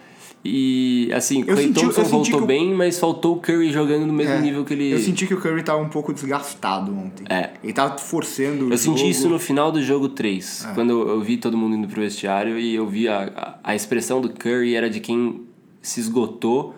[0.42, 3.40] E assim, o Eu Clay senti- Thompson eu senti voltou o- bem, mas faltou o
[3.40, 4.90] Curry jogando no mesmo É, nível que ele.
[4.92, 7.24] Eu senti que o Curry tava um pouco desgastado ontem.
[7.28, 7.50] É.
[7.62, 9.10] Ele tava forçando o Eu senti jogo.
[9.10, 10.72] isso no final do jogo 3, É.
[10.74, 13.74] quando eu, eu vi todo mundo indo pro vestiário e eu vi a, a, a
[13.74, 15.42] expressão do Curry era de quem
[15.82, 16.74] se esgotou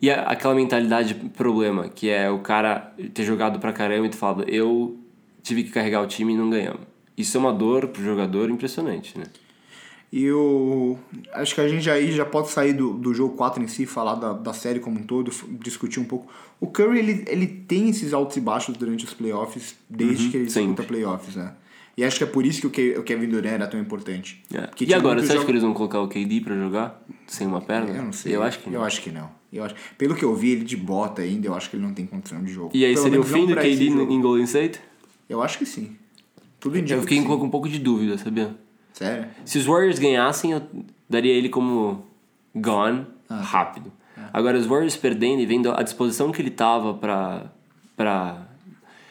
[0.00, 4.16] e a- aquela mentalidade problema, que é o cara ter jogado pra caramba e ter
[4.16, 4.98] falado, eu
[5.42, 6.80] tive que carregar o time e não ganhamos.
[7.16, 9.24] Isso é uma dor pro jogador impressionante, né?
[10.12, 10.96] E o.
[11.32, 14.14] Acho que a gente aí já pode sair do, do jogo 4 em si, falar
[14.14, 15.30] da, da série como um todo,
[15.62, 16.32] discutir um pouco.
[16.60, 20.46] O Curry, ele, ele tem esses altos e baixos durante os playoffs, desde que ele
[20.46, 20.86] disputa sempre.
[20.86, 21.52] playoffs, né?
[21.96, 24.42] E acho que é por isso que o, Ke- o Kevin Durant era tão importante.
[24.52, 24.68] É.
[24.84, 27.60] E agora, você acha jogos- que eles vão colocar o KD pra jogar sem uma
[27.62, 27.90] perna?
[27.96, 28.36] Eu não sei.
[28.36, 28.78] Eu acho que não.
[28.80, 29.30] Eu acho que não.
[29.52, 29.74] Eu acho...
[29.96, 32.42] Pelo que eu vi, ele de bota ainda, eu acho que ele não tem condição
[32.44, 32.70] de jogo.
[32.74, 34.12] E aí Pelo seria o fim do KD jogo.
[34.12, 34.78] em Golden State?
[35.28, 35.96] Eu acho que sim.
[36.60, 38.54] Tudo indica Eu fiquei com um pouco de dúvida, sabia?
[38.92, 39.28] Sério?
[39.46, 40.62] Se os Warriors ganhassem, eu
[41.08, 42.04] daria ele como
[42.54, 43.36] gone Ah.
[43.40, 43.90] rápido.
[44.32, 48.45] Agora, os Warriors perdendo e vendo a disposição que ele tava pra...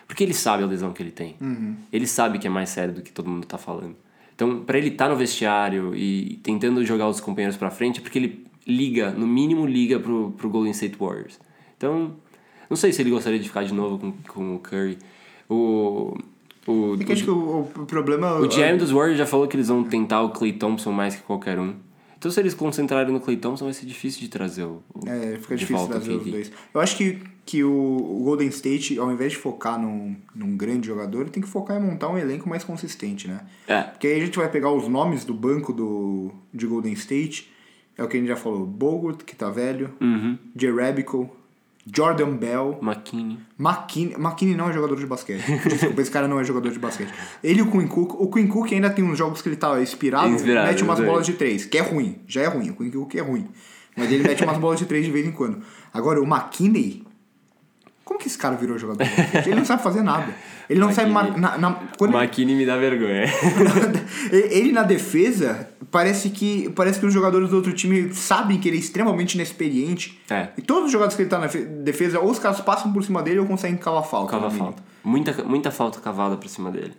[0.08, 1.36] Porque ele sabe a lesão que ele tem.
[1.42, 1.76] Uhum.
[1.92, 3.96] Ele sabe que é mais sério do que todo mundo tá falando.
[4.36, 8.20] Então, pra ele estar no vestiário e tentando jogar os companheiros pra frente, é porque
[8.20, 11.40] ele liga, no mínimo liga pro, pro Golden State Warriors.
[11.78, 12.16] Então,
[12.70, 14.98] não sei se ele gostaria de ficar de novo com, com o Curry.
[15.50, 16.18] O...
[16.68, 18.40] O, É que acho que o, o problema...
[18.40, 21.22] o GM dos Warriors já falou que eles vão tentar o Clay Thompson mais que
[21.22, 21.76] qualquer um.
[22.18, 25.38] Então se eles concentrarem no Clay Thompson, vai ser difícil de trazer o, o É,
[25.38, 26.52] fica de difícil trazer os dois.
[26.74, 31.30] Eu acho que, que o, Golden State, ao invés de focar num, num grande jogador,
[31.30, 33.42] tem que focar em montar um elenco mais consistente, né?
[33.68, 37.52] É, Porque aí a gente vai pegar os nomes do banco do, de Golden State.
[37.98, 38.66] É o que a gente já falou.
[38.66, 39.94] Bogut, que tá velho.
[40.02, 40.38] uhum.
[40.56, 41.30] Jerebico.
[41.94, 42.80] Jordan Bell.
[42.82, 43.38] McKinney.
[43.60, 44.16] McKinney.
[44.16, 45.44] McKinney não é jogador de basquete.
[45.70, 47.14] Desculpa, esse cara não é jogador de basquete.
[47.44, 48.20] Ele e o Quinn Cook.
[48.20, 51.06] O Quinn Cook ainda tem uns jogos que ele tá inspirado, Inspirado, mete umas é.
[51.06, 52.18] bolas de três, que é ruim.
[52.28, 52.72] Já é ruim.
[52.72, 53.48] O Quinn Cook é ruim.
[53.96, 55.62] Mas ele mete umas bolas de três de vez em quando.
[55.94, 57.04] Agora, o McKinney.
[58.06, 59.06] Como que esse cara virou jogador?
[59.46, 60.32] Ele não sabe fazer nada.
[60.70, 61.10] Ele não sabe.
[61.10, 63.24] mar- Na, na- quando ele- McKinney me dá vergonha.
[64.32, 68.78] ele na defesa, parece que parece que os jogadores do outro time sabem que ele
[68.78, 70.22] é extremamente inexperiente.
[70.30, 70.50] É.
[70.58, 73.04] E todos os jogadores que ele tá na fe- defesa, ou os caras passam por
[73.04, 74.32] cima dele ou conseguem cavar falta.
[74.32, 74.66] Cava mínimo.
[74.66, 74.84] falta.
[75.04, 76.94] Muita, muita falta cavada pra cima dele.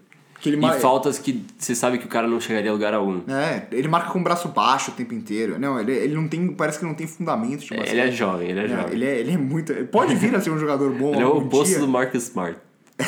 [0.50, 2.94] Que ele e ma- faltas que você sabe que o cara não chegaria a lugar
[2.94, 3.20] algum.
[3.30, 5.58] É, ele marca com o braço baixo o tempo inteiro.
[5.58, 6.46] Não, ele, ele não tem.
[6.48, 7.90] Parece que não tem fundamento de basquete.
[7.90, 8.92] Ele é jovem, ele é Não, jovem.
[8.94, 9.72] ele é, ele é muito.
[9.72, 11.12] ele Pode vir a ser um jogador bom.
[11.14, 11.78] Ele é o oposto dia.
[11.80, 12.56] do Marcus Smart.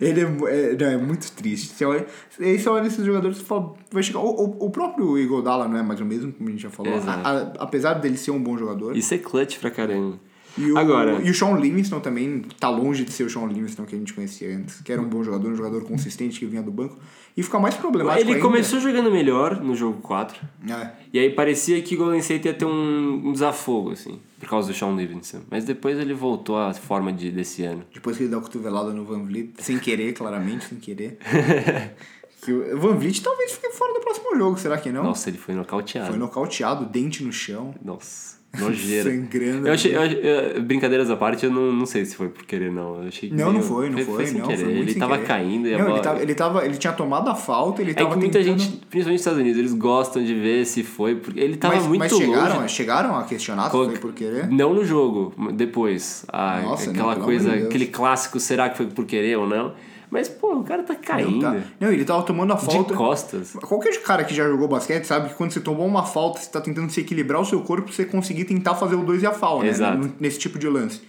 [0.00, 1.68] Ele é, é, não, é muito triste.
[1.74, 2.06] Você olha,
[2.40, 4.20] aí você olha esses jogadores e fala, vai chegar.
[4.20, 6.94] O, o, o próprio Igodala não é mais o mesmo, como a gente já falou.
[6.94, 8.96] A- a- apesar dele ser um bom jogador.
[8.96, 10.18] Isso é clutch pra caramba.
[10.58, 13.84] E o, Agora- e o Sean Livingston também tá longe de ser o Sean Livingston
[13.84, 16.62] que a gente conhecia antes, que era um bom jogador, um jogador consistente que vinha
[16.62, 16.96] do banco.
[17.36, 18.42] E fica mais problemático Ele ainda.
[18.42, 20.40] começou jogando melhor no jogo 4.
[20.70, 20.90] É.
[21.12, 24.74] E aí parecia que Golden State ia ter um, um desafogo, assim, por causa do
[24.74, 25.40] Sean Livingston.
[25.50, 27.84] Mas depois ele voltou à forma de, desse ano.
[27.92, 31.18] Depois que ele dá a cotovelada no Van Vliet, sem querer, claramente, sem querer.
[32.46, 35.04] que o Van Vliet talvez fique fora do próximo jogo, será que não?
[35.04, 36.08] Nossa, ele foi nocauteado.
[36.08, 37.74] Foi nocauteado, dente no chão.
[37.84, 39.10] Nossa, nojeira.
[39.12, 39.68] Sangrando.
[39.68, 42.72] Eu achei, eu, eu- brincadeiras à parte, eu não, não sei se foi por querer,
[42.72, 43.02] não.
[43.02, 44.46] Eu achei Não, não meio- foi, não foi, sem não.
[44.46, 44.64] querer.
[44.64, 45.26] Foi ele tava querer.
[45.28, 45.96] caindo e a não, bola...
[45.98, 48.58] ele, tava, ele, tava, ele tinha tomado a falta, ele É tava que muita tentando...
[48.58, 51.86] gente, principalmente nos Estados Unidos, eles gostam de ver se foi, porque ele tava mas,
[51.86, 52.74] muito mas chegaram, longe.
[52.74, 54.48] chegaram a questionar se Colo- foi por querer?
[54.48, 56.24] Não no jogo, depois.
[56.28, 59.74] Ah, Nossa, aquela não, coisa, aquele clássico, será que foi por querer ou não?
[60.10, 61.40] Mas, pô, o cara tá Não, caindo.
[61.40, 62.94] tá- não, ele tava tomando a de falta...
[62.94, 63.52] costas.
[63.54, 66.60] Qualquer cara que já jogou basquete sabe que quando você tomou uma falta, você tá
[66.60, 69.32] tentando se equilibrar o seu corpo pra você conseguir tentar fazer o dois e a
[69.32, 69.68] fal, né?
[69.68, 70.12] Exato.
[70.20, 71.02] Nesse tipo de lance.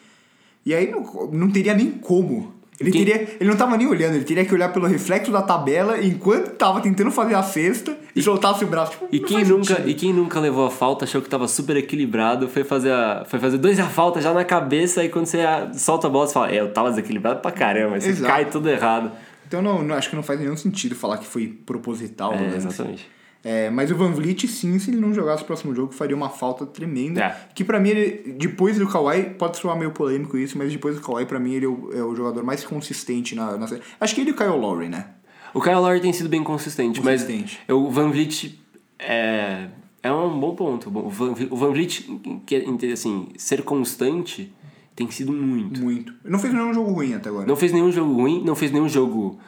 [0.66, 2.54] E aí não, não teria nem como.
[2.80, 5.42] Ele, Quem- teria, ele não tava nem olhando, ele teria que olhar pelo reflexo da
[5.42, 8.92] tabela enquanto tava tentando fazer a cesta e, soltasse o braço.
[8.92, 9.90] Tipo, E quem, nunca, sentido.
[9.90, 13.40] e quem nunca levou a falta, achou que tava super equilibrado, foi fazer, a, foi
[13.40, 15.40] fazer dois a falta já na cabeça, e quando você
[15.74, 18.32] solta a bola, você fala, é, eu tava desequilibrado pra caramba, você Exato.
[18.32, 19.12] cai tudo errado.
[19.48, 22.34] Então não, não- acho que não faz nenhum sentido falar que foi proposital.
[22.34, 22.54] É, né?
[22.58, 23.08] exatamente.
[23.44, 26.30] É, mas o Van Vliet, sim, se ele não jogasse o próximo jogo, faria uma
[26.30, 27.22] falta tremenda.
[27.22, 27.48] É.
[27.54, 31.02] Que pra mim, ele, depois do Kawhi, pode soar meio polêmico isso, mas depois do
[31.02, 33.82] Kawhi, pra mim, ele é o, é o jogador mais consistente na, na série.
[34.00, 35.12] Acho que ele e o Kyle Lowry, né?
[35.54, 37.60] O Kyle Lowry tem sido bem consistente, Consistente.
[37.68, 38.60] mas o Van Vliet
[39.00, 39.70] é,
[40.04, 40.90] é um bom ponto.
[40.90, 42.06] O Van, o Van Vliet,
[42.46, 44.54] que, assim, ser constante
[44.96, 45.82] tem sido muito.
[45.82, 46.14] Muito.
[46.26, 47.46] Não fez nenhum jogo ruim até agora.
[47.48, 49.40] Não fez nenhum jogo ruim, não fez nenhum jogo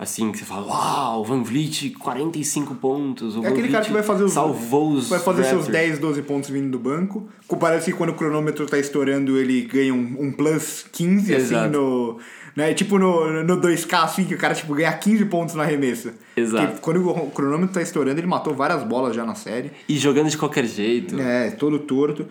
[0.00, 3.36] assim que você fala, uau, o Van Vliet, 45 pontos.
[3.36, 4.32] O É aquele cara que vai fazer os.
[4.32, 7.28] salvou os Vai fazer seus Raptors." 10, 12 pontos vindo do banco.
[7.60, 11.70] Parece que quando o cronômetro tá estourando, ele ganha um, um plus 15, assim, Exato.
[11.70, 12.18] no.
[12.56, 12.72] Né?
[12.72, 16.14] Tipo no, no 2K, assim, que o cara tipo, ganha 15 pontos na remessa.
[16.34, 16.66] Exato.
[16.66, 19.70] Porque quando o cronômetro tá estourando, ele matou várias bolas já na série.
[19.86, 21.20] E jogando de qualquer jeito.
[21.20, 22.26] É, todo torto.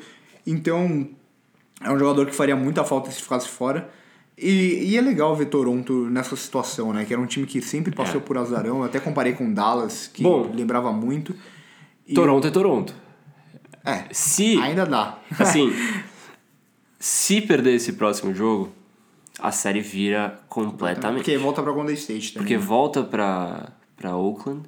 [0.45, 1.07] Então,
[1.81, 3.89] é um jogador que faria muita falta se ficasse fora.
[4.41, 7.03] E, e é legal ver Toronto nessa situação, né?
[7.03, 8.23] Que era um time que sempre passou É.
[8.23, 8.77] por azarão.
[8.77, 10.49] Eu até comparei com Dallas, que Bom.
[10.53, 11.35] lembrava muito.
[12.07, 12.93] E- Toronto é Toronto.
[13.85, 15.17] É, Se, ainda dá.
[15.37, 15.71] assim,
[16.99, 18.71] se perder esse próximo jogo,
[19.39, 21.19] a série vira completamente.
[21.23, 22.47] Porque volta pra Golden State também.
[22.47, 24.63] Porque volta pra, pra Oakland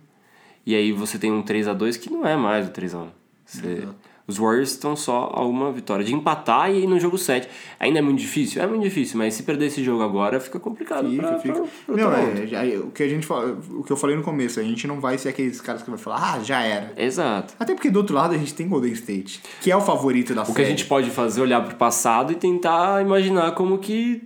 [0.65, 2.99] e aí você tem um 3 a 2 que não é mais o 3 a
[2.99, 3.07] 1
[3.45, 3.87] Você-
[4.31, 7.47] Os Warriors estão só a uma vitória de empatar e aí no jogo 7.
[7.79, 8.61] Ainda é muito difícil?
[8.61, 11.53] É muito difícil, mas se perder esse jogo agora fica complicado Fica, pra, fica.
[11.55, 12.41] pra- pra Não, Toronto.
[12.41, 14.87] é, já- o que a gente fala- o que eu falei no começo, a gente
[14.87, 16.93] não vai ser aqueles caras que vai falar, ah, já era.
[16.97, 17.53] Exato.
[17.59, 20.43] Até porque do outro lado a gente tem Golden State, que é o favorito da
[20.43, 20.55] O série.
[20.55, 24.21] que a gente pode fazer é olhar pro passado e tentar imaginar como que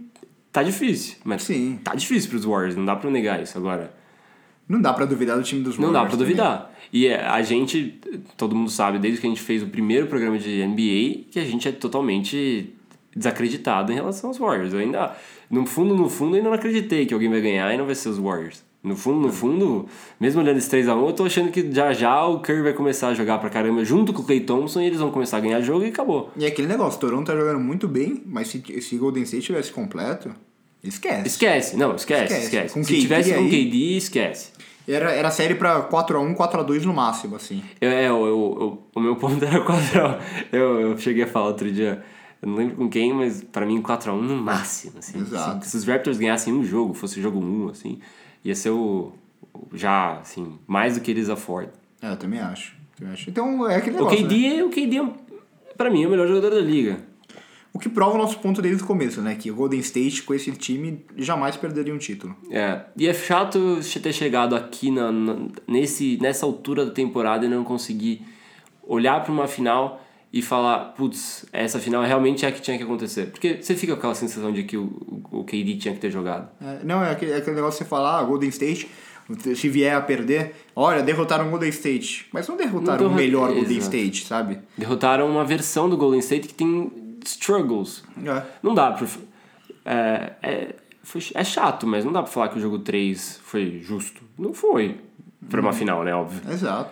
[0.51, 1.15] tá difícil.
[1.23, 1.79] Mas Sim.
[1.83, 3.93] tá difícil pros Warriors, não dá pra negar isso agora.
[4.67, 5.93] Não dá pra duvidar do time dos Não Warriors.
[5.93, 6.25] dá pra também.
[6.35, 6.71] duvidar.
[6.91, 7.99] E é, a gente,
[8.35, 11.45] todo mundo sabe, desde que a gente fez o primeiro programa de NBA, que a
[11.45, 12.73] gente é totalmente
[13.15, 14.73] desacreditado em relação aos Warriors.
[14.73, 15.15] Eu ainda,
[15.49, 18.09] no fundo, no fundo, ainda não acreditei que alguém vai ganhar e não vai ser
[18.09, 18.63] os Warriors.
[18.83, 19.87] No fundo, no fundo,
[20.19, 23.13] mesmo olhando esse 3x1, eu tô achando que já já o Curry vai começar a
[23.15, 25.85] jogar pra caramba junto com o Clay Thompson e eles vão começar a ganhar jogo
[25.85, 26.29] e acabou.
[26.37, 29.71] E é aquele negócio, Toronto tá jogando muito bem, mas se, se Golden State tivesse
[29.71, 30.31] completo,
[30.89, 31.27] esquece.
[31.27, 32.43] Esquece, não, esquece, Esquece.
[32.45, 32.83] esquece.
[32.83, 34.49] Se KD tivesse com aí- KD, esquece.
[34.87, 37.63] Era, era série pra 4x1, 4x2 no máximo, assim.
[37.81, 40.19] Eu, é, eu, eu- o meu ponto era 4x1.
[40.51, 42.03] Eu, eu cheguei a falar outro dia,
[42.41, 44.93] eu não lembro com quem, mas pra mim 4x1 no máximo.
[44.99, 45.57] Assim, Exato.
[45.57, 47.99] Assim, se os Raptors ganhassem um jogo, fosse jogo 1, assim,
[48.43, 49.11] ia ser o.
[49.53, 51.73] o- já, assim, mais do que eles affordam.
[52.01, 52.75] É, eu também acho.
[53.01, 53.27] Eu acho.
[53.29, 54.21] Então é aquele O negócio.
[54.21, 54.27] né?
[54.29, 56.99] KD, é, o KD é, pra mim, é o melhor jogador da liga.
[57.75, 59.35] O que prova o nosso ponto desde o começo, né?
[59.35, 62.33] Que o Golden State, com esse time, jamais perderia um título.
[62.49, 67.49] É, e é chato ter chegado aqui na, na- nesse, nessa altura da temporada e
[67.49, 68.21] não conseguir
[68.87, 72.83] olhar para uma final e falar, putz, essa final realmente é a que tinha que
[72.83, 73.25] acontecer.
[73.25, 74.83] Porque você fica com aquela sensação de que o,
[75.31, 76.49] o, o KD tinha que ter jogado.
[76.61, 78.89] É, não, é aquele, é aquele negócio de você falar, ah, Golden State,
[79.55, 82.27] se vier a perder, olha, derrotaram o Golden State.
[82.31, 83.95] Mas não derrotaram Não o melhor Golden Exato.
[83.97, 84.59] State, sabe?
[84.77, 86.91] Derrotaram uma versão do Golden State que tem
[87.27, 88.03] struggles.
[88.25, 88.43] É.
[88.63, 89.07] Não dá pra.
[89.85, 93.79] É, é, foi- é chato, mas não dá pra falar que o jogo 3 foi
[93.81, 94.21] justo.
[94.37, 94.97] Não foi.
[95.49, 96.13] Pra uma final, né?
[96.15, 96.41] Óbvio.
[96.51, 96.91] Exato.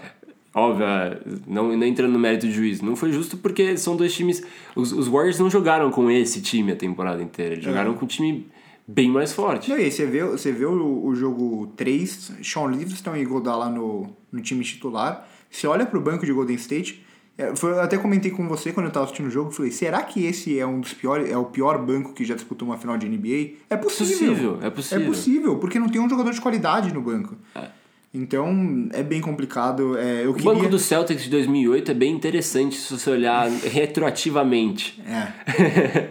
[0.56, 4.14] Óbvio, é, não, não entrando no mérito do juiz, não foi justo porque são dois
[4.14, 4.44] times.
[4.76, 8.08] Os, os Warriors não jogaram com esse time a temporada inteira, eles jogaram com um
[8.08, 8.48] time
[8.88, 9.72] bem mais forte.
[9.72, 13.68] Não, e aí você vê, você vê o, o jogo 3, Sean Livingston e Godala
[13.68, 15.28] no, no time titular.
[15.50, 17.13] Você olha pro banco de Golden State, É,
[17.56, 20.24] foi, eu até comentei com você quando eu tava assistindo o jogo, falei, será que
[20.24, 23.08] esse é um dos piores, é o pior banco que já disputou uma final de
[23.10, 23.58] NBA?
[23.70, 24.30] É possível.
[24.30, 25.04] Possível, é possível.
[25.04, 27.36] É possível, porque não tem um jogador de qualidade no banco.
[27.56, 27.68] É.
[28.14, 29.98] Então, é bem complicado.
[29.98, 30.54] É, O queria...
[30.54, 35.02] banco do Celtics de 2008 é bem interessante se você olhar retroativamente.
[35.04, 36.10] É.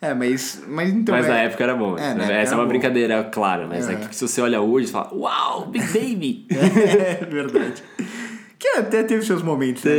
[0.00, 1.14] é, mas, mas então...
[1.14, 1.28] mas é...
[1.28, 1.96] na época era bom.
[1.96, 2.68] É, Essa na época é uma bom.
[2.68, 3.92] brincadeira, claro, mas É.
[3.92, 3.96] é.
[3.96, 6.46] que se você olha hoje, você fala, uau, Big Baby!
[6.50, 7.84] É verdade.
[8.58, 9.84] Que até teve seus momentos.
[9.84, 9.92] Né?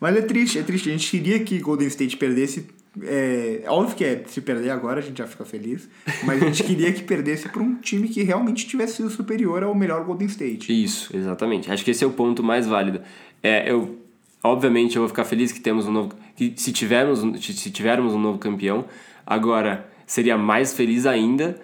[0.00, 0.88] Mas é triste, é triste.
[0.88, 2.66] A gente queria que Golden State perdesse.
[3.02, 5.88] É, óbvio que é, se perder agora a gente já fica feliz.
[6.24, 9.74] Mas a gente queria que perdesse para um time que realmente tivesse sido superior ao
[9.74, 10.72] melhor Golden State.
[10.84, 11.70] Isso, exatamente.
[11.70, 13.00] Acho que esse é o ponto mais válido.
[13.42, 13.98] É, eu,
[14.42, 18.14] obviamente, eu vou ficar feliz que temos um novo, que se tivermos, um- se tivermos
[18.14, 18.84] um novo campeão.
[19.26, 21.60] Agora, seria mais feliz ainda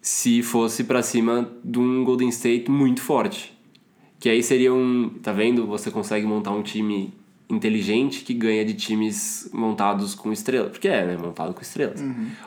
[0.00, 3.57] se fosse pra cima de um Golden State muito forte.
[4.20, 5.66] Que aí seria um, tá vendo?
[5.66, 7.12] Você consegue montar um time
[7.48, 10.70] inteligente que ganha de times montados com estrelas.
[10.70, 11.16] Porque é, né?
[11.16, 12.00] Montado com estrelas.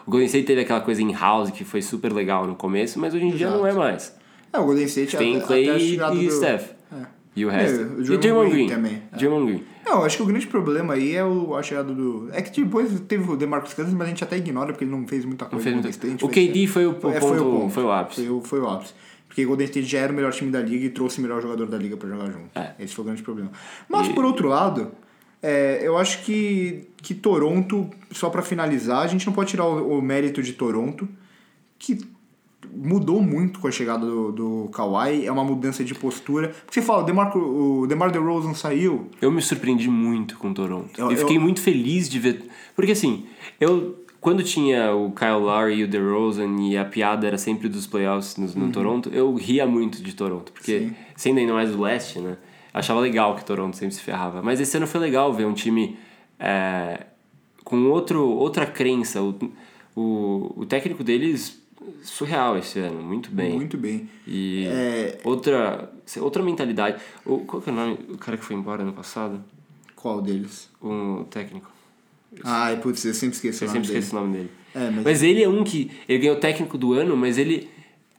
[0.06, 3.14] O Golden State teve aquela coisa em house que foi super legal no começo, mas
[3.14, 4.16] hoje em dia não é mais.
[4.54, 5.70] É, o Golden State Tem até- Clay
[6.00, 6.72] até e, e do- Steph.
[6.92, 7.06] É.
[7.34, 7.80] E o resto.
[7.80, 8.76] É, o e o Draymond Green Green.
[8.76, 9.18] também, é.
[9.18, 9.64] Green.
[9.86, 12.30] Não, acho que o grande problema aí é o, a chegada do.
[12.34, 15.08] É que depois teve o DeMarcus Cousins, mas a gente até ignora porque ele não
[15.08, 15.64] fez muita coisa.
[15.64, 18.26] fez no muita- o KD foi o é, ponto- foi o ápice.
[18.26, 18.94] Foi o, foi o ápice.
[19.32, 21.42] Porque o Golden State já era o melhor time da liga e trouxe o melhor
[21.42, 22.50] jogador da liga pra jogar junto.
[22.54, 22.74] É.
[22.78, 23.50] Esse foi o grande problema.
[23.88, 24.92] Mas E- por outro lado,
[25.42, 30.00] é, eu acho que, que Toronto, só pra finalizar, a gente não pode tirar o,
[30.00, 31.08] o mérito de Toronto,
[31.80, 31.98] que
[32.74, 36.50] mudou muito com a chegada do, do Kawhi, é uma mudança de postura.
[36.50, 40.92] Porque você fala, o DeMar, o DeMar DeRozan saiu, Eu me surpreendi muito com Toronto.
[41.00, 42.44] Eu- Eu, fiquei eu- muito feliz de ver.
[42.76, 43.26] Porque assim,
[43.62, 43.98] eu.
[44.22, 48.38] Quando tinha o Kyle Lowry e o DeRozan e a piada era sempre dos playoffs
[48.38, 50.52] no, no Toronto, eu ria muito de Toronto.
[50.52, 50.88] Porque, Uhum.
[50.90, 50.96] Sim.
[51.16, 52.38] sendo ainda mais do leste, né?
[52.72, 54.42] Achava legal que Toronto sempre se ferrava.
[54.44, 55.98] Mas esse ano foi legal ver um time
[56.40, 57.08] é,
[57.64, 59.22] com outro, outra crença.
[59.24, 59.36] O,
[59.96, 61.60] o, o técnico deles,
[62.04, 63.56] surreal esse ano, muito bem.
[63.56, 64.08] muito bem.
[64.28, 65.20] E É.
[65.24, 67.02] outra, outra mentalidade.
[67.26, 67.98] O, qual que é o nome?
[68.10, 69.44] O cara que foi embora ano passado?
[69.96, 70.70] Qual deles?
[70.80, 71.70] O técnico.
[72.44, 74.00] Ai, putz, eu sempre esqueço Eu o nome sempre dele.
[74.00, 74.50] esqueço o nome dele.
[74.74, 75.24] É, mas- mas...
[75.24, 75.92] ele é um que.
[76.08, 77.68] Ele ganhou o técnico do ano, mas ele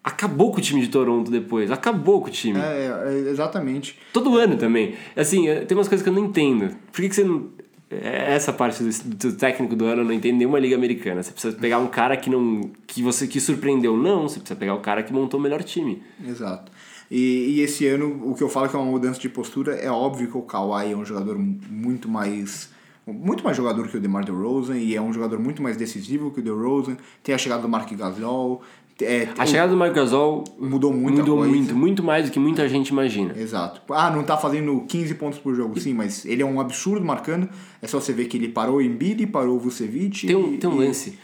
[0.05, 1.71] acabou com o time de Toronto depois.
[1.71, 2.59] Acabou com o time.
[2.59, 3.99] É, é, exatamente.
[4.13, 4.95] Todo ano também.
[5.17, 6.75] Assim, eh, tem umas coisas que eu não entendo.
[6.93, 7.49] Por que, que você não.
[7.91, 11.23] eh, Essa parte do, do técnico do ano eu não entendo nenhuma liga americana.
[11.23, 12.71] Você precisa pegar um cara que não.
[12.87, 13.97] que você que surpreendeu.
[13.97, 16.03] Não, você precisa pegar o cara que montou o melhor time.
[16.27, 16.71] Exato.
[17.11, 19.91] E, e esse ano, o que eu falo que é uma mudança de postura, é
[19.91, 22.71] óbvio que o Kawhi é um jogador muito mais
[23.07, 26.41] muito mais jogador que o DeMar DeRozan e é um jogador muito mais decisivo que
[26.41, 26.97] o DeRozan.
[27.23, 28.63] Tem a chegada do Mark Gasol.
[29.01, 31.53] É, A chegada do Marc Gasol Mudou muita mudou coisa.
[31.53, 33.37] muito, muito mais do que muita gente imagina.
[33.37, 33.81] Exato.
[33.93, 37.49] Ah, não tá fazendo 15 pontos por jogo, sim, mas ele é um absurdo marcando.
[37.81, 40.27] É só você ver que ele parou o Embiid, parou o Vucevic.
[40.27, 41.19] Tem um, e- tem um e- lance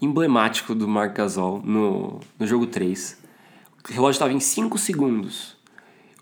[0.00, 3.16] emblemático do Marc Gasol no, no jogo 3.
[3.88, 5.56] O relógio estava em 5 segundos.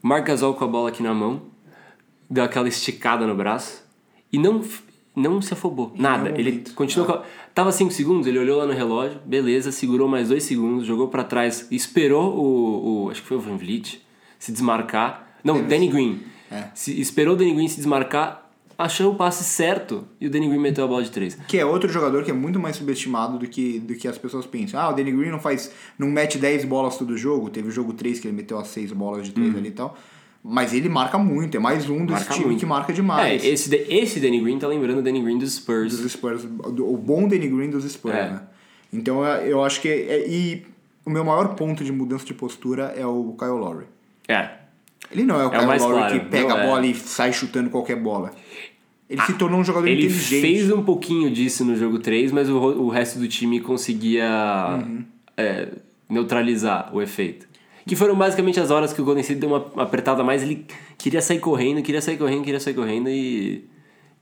[0.03, 1.43] O Marc Gasol com a bola aqui na mão,
[2.29, 3.83] deu aquela esticada no braço
[4.33, 4.63] e não,
[5.21, 5.93] não se afobou.
[5.97, 6.31] Nada.
[6.31, 6.75] Ele momento.
[6.75, 7.25] continuou com a...
[7.55, 11.25] Tava 5 segundos, ele olhou lá no relógio, beleza, segurou mais 2 segundos, jogou pra
[11.25, 13.11] trás, esperou o, o.
[13.11, 14.01] Acho que foi o Van Vliet
[14.39, 15.37] se desmarcar.
[15.45, 16.21] Não, Danny Green.
[16.51, 16.64] É.
[16.75, 20.59] Se, esperou o Danny Green se desmarcar, achou o passe certo e o Danny Green
[20.59, 21.39] meteu a bola de 3.
[21.47, 24.47] Que é outro jogador que é muito mais subestimado do que, do que as pessoas
[24.47, 24.81] pensam.
[24.81, 25.71] Ah, o Danny Green não faz.
[25.99, 27.51] não mete 10 bolas todo jogo.
[27.51, 29.97] Teve o jogo 3 que ele meteu as 6 bolas de 3 ali e tal.
[30.43, 32.12] Mas ele marca muito, é mais um desse.
[32.20, 32.61] Marca time muito.
[32.61, 33.45] que marca demais.
[33.45, 35.99] É, esse, esse Danny Green tá lembrando o Danny Green dos Spurs.
[36.01, 38.30] Dos Spurs, do- o bom Danny Green dos Spurs, É.
[38.30, 38.43] né?
[38.93, 39.88] Então eu- eu acho que.
[39.88, 40.64] É, e
[41.05, 43.84] o meu maior ponto de mudança de postura é o Kyle Lowry.
[44.26, 44.51] É.
[45.12, 46.66] Ele não é o o Kyle Lowry claro, que pega não a é.
[46.66, 48.32] bola e sai chutando qualquer bola.
[49.11, 50.41] Ele se tornou um jogador Ele inteligente.
[50.41, 55.05] fez um pouquinho disso no jogo 3, mas o, o resto do time conseguia Uhum.
[55.36, 55.68] é,
[56.09, 57.49] neutralizar o efeito.
[57.91, 60.45] Que foram basicamente as horas que o Golden State deu uma apertada mais.
[60.45, 60.64] Ele
[60.97, 63.68] queria sair correndo, queria sair correndo, queria sair correndo e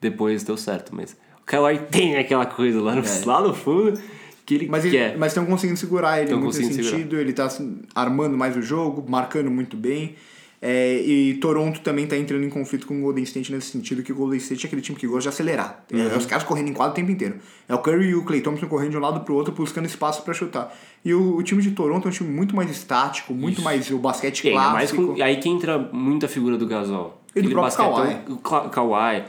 [0.00, 0.96] depois deu certo.
[0.96, 1.14] Mas
[1.52, 4.00] o Lowry tem aquela coisa lá no, lá no fundo
[4.46, 4.68] que ele É.
[4.70, 5.18] Mas, ele, quer.
[5.18, 6.96] mas estão conseguindo segurar ele Tão muito conseguindo segurar.
[6.96, 7.20] sentido.
[7.20, 7.46] Ele tá
[7.94, 10.14] armando mais o jogo, marcando muito bem.
[10.60, 14.10] É, e Toronto também tá entrando em conflito com o Golden State nesse sentido, que
[14.10, 15.84] o Golden State é aquele time que gosta de acelerar.
[15.92, 16.16] É, Uhum.
[16.16, 17.36] os caras correndo em quadro o tempo inteiro.
[17.68, 20.22] É o Curry e o Clay Thompson correndo de um lado pro outro, buscando espaço
[20.22, 20.74] para chutar.
[21.04, 23.98] E o, o time de Toronto é um time muito mais estático, muito mais o
[23.98, 25.14] basquete clássico.
[25.14, 27.22] com, aí que entra muito a figura do Gasol.
[27.36, 29.24] E do próprio basquetão- O Kawhi.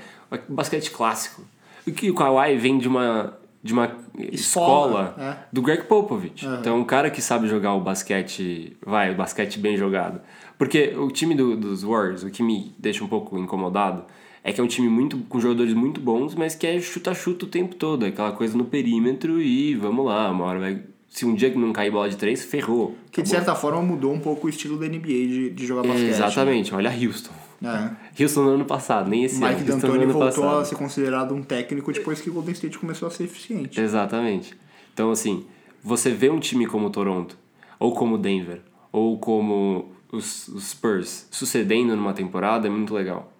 [0.49, 1.43] O basquete clássico.
[1.87, 3.91] O que o Kawhi vem de uma, de uma
[4.31, 5.35] escola, é.
[5.51, 6.45] do Greg Popovich.
[6.59, 8.75] Então, um cara que sabe jogar o basquete...
[8.85, 10.19] Vai, o basquete bem jogado.
[10.59, 14.03] Porque o time do- dos Warriors, o que me deixa um pouco incomodado,
[14.43, 17.47] é que é um time muito com jogadores muito bons, mas que é chuta-chuta o
[17.47, 20.81] tempo todo, é aquela coisa no perímetro e vamos lá, uma hora vai.
[21.09, 22.95] Se um dia que não cair bola de três, ferrou.
[23.11, 26.09] Que de certa forma mudou um pouco o estilo da NBA de, de jogar basquete.
[26.09, 27.31] Exatamente, olha Houston.
[27.63, 28.23] É.
[28.23, 29.59] Houston no ano passado, nem esse Mike ano.
[29.61, 30.59] No D'Antoni voltou passado.
[30.61, 33.81] a ser considerado um técnico depois que o Golden State começou a ser eficiente.
[33.81, 34.55] Exatamente.
[34.93, 35.45] Então, assim,
[35.83, 37.35] você vê um time como o Toronto,
[37.79, 43.31] ou como Denver, ou como os, os Spurs sucedendo numa temporada é muito legal.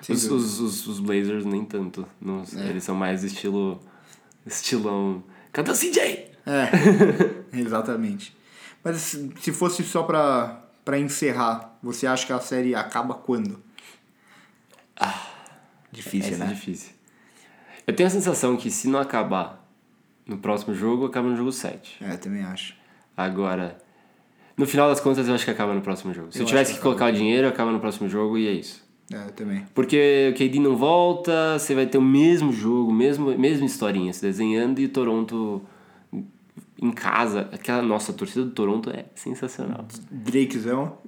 [0.00, 2.06] Sem Os, os, os, os Blazers nem tanto.
[2.20, 3.80] Não- Eles são mais estilo.
[4.46, 5.22] estilão.
[5.52, 6.30] Cadê o CJ?
[6.46, 6.68] É,
[7.58, 8.36] exatamente.
[8.82, 13.62] Mas se se fosse só pra, pra encerrar, você acha que a série acaba quando?
[15.90, 16.50] difícil, Essa né?
[16.50, 16.92] é difícil.
[17.86, 19.64] Eu tenho a sensação que se não acabar
[20.26, 21.98] no próximo jogo, acaba no jogo 7.
[22.04, 22.74] É, também acho.
[23.16, 23.78] Agora,
[24.56, 26.32] no final das contas, eu acho que acaba no próximo jogo.
[26.32, 28.52] Se eu, Eu tivesse que que colocar o dinheiro, acaba no próximo jogo e é
[28.52, 28.84] isso.
[29.12, 29.64] É, eu também.
[29.74, 34.22] Porque o KD não volta, você vai ter o mesmo jogo, mesmo, mesma historinha se
[34.22, 35.62] desenhando e Toronto
[36.80, 37.48] em casa.
[37.52, 39.86] Aquela nossa a torcida do Toronto é sensacional.
[40.10, 40.98] Drakezão.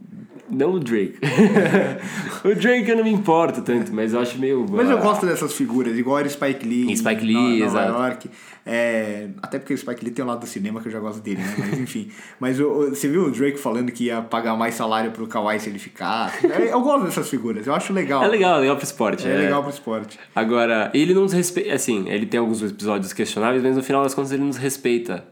[0.49, 1.19] Não o Drake.
[2.45, 4.65] o Drake eu não me importo tanto, mas eu acho meio.
[4.71, 6.91] Mas eu ah, gosto dessas figuras, igual era Spike Lee.
[6.91, 7.93] em Spike Lee, Nova- Nova exato.
[8.03, 8.31] York.
[8.69, 11.21] É, até porque o Spike Lee tem um lado do cinema que eu já gosto
[11.21, 11.55] dele, né?
[11.59, 12.11] Mas enfim.
[12.41, 15.59] Mas o- o- você viu o Drake falando que ia pagar mais salário pro Kawhi
[15.61, 16.47] se ele ficasse?
[16.47, 18.23] É, Eu gosto dessas figuras, eu acho legal.
[18.25, 19.27] É legal, é legal pro esporte.
[19.29, 20.19] É legal pro esporte.
[20.35, 21.75] Agora, ele não nos respeita.
[21.75, 25.25] Assim, ele tem alguns episódios questionáveis, mas no final das contas ele nos respeita.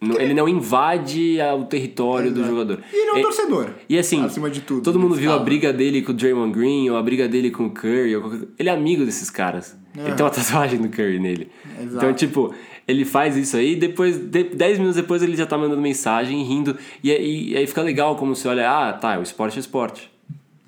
[0.00, 2.80] No- Ele não invade a- o território do jogador.
[2.92, 3.70] E ele é um É- torcedor.
[3.88, 4.82] E assim, Acima de tudo.
[4.82, 5.44] todo mundo viu a Fala.
[5.44, 8.40] briga dele com o Draymond Green, ou a briga dele com o Curry, qualquer...
[8.58, 9.74] ele é amigo desses caras.
[9.96, 11.50] Ele tem uma tatuagem do Curry nele.
[11.80, 11.96] Exato.
[11.96, 12.54] Então, tipo,
[12.86, 16.76] ele faz isso aí, depois, de- 10 minutos depois ele já tá mandando mensagem, rindo,
[17.02, 20.10] e, aí- e aí fica legal como você olha, ah, tá, o esporte é esporte.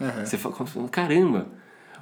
[0.01, 0.25] Aham.
[0.25, 0.55] Você fala,
[0.91, 1.49] caramba,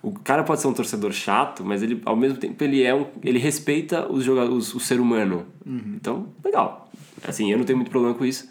[0.02, 3.06] o cara pode ser um torcedor chato, mas ele, ao mesmo tempo, ele é um,
[3.24, 5.46] ele respeita os jogadores, o ser humano.
[5.66, 5.94] Uhum.
[5.96, 6.85] Então, legal.
[7.26, 8.48] Assim, eu não tenho muito problema com isso.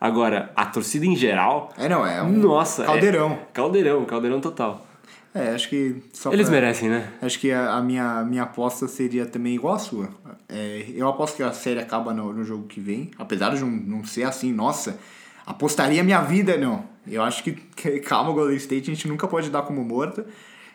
[0.00, 3.38] Agora, a torcida em geral, É, não, é um nossa, é- caldeirão.
[3.52, 4.86] caldeirão, caldeirão total.
[5.34, 7.12] É, acho que só Eles pra- merecem, né?
[7.20, 10.08] Acho que a, a minha, minha aposta seria também igual a sua.
[10.48, 13.10] É, eu aposto que a série acaba no, no jogo que vem.
[13.18, 14.98] Apesar de não, não ser assim, nossa,
[15.44, 16.84] apostaria minha vida, não.
[17.06, 20.26] Eu acho que, que calma, Golden State, a gente nunca pode dar como morta.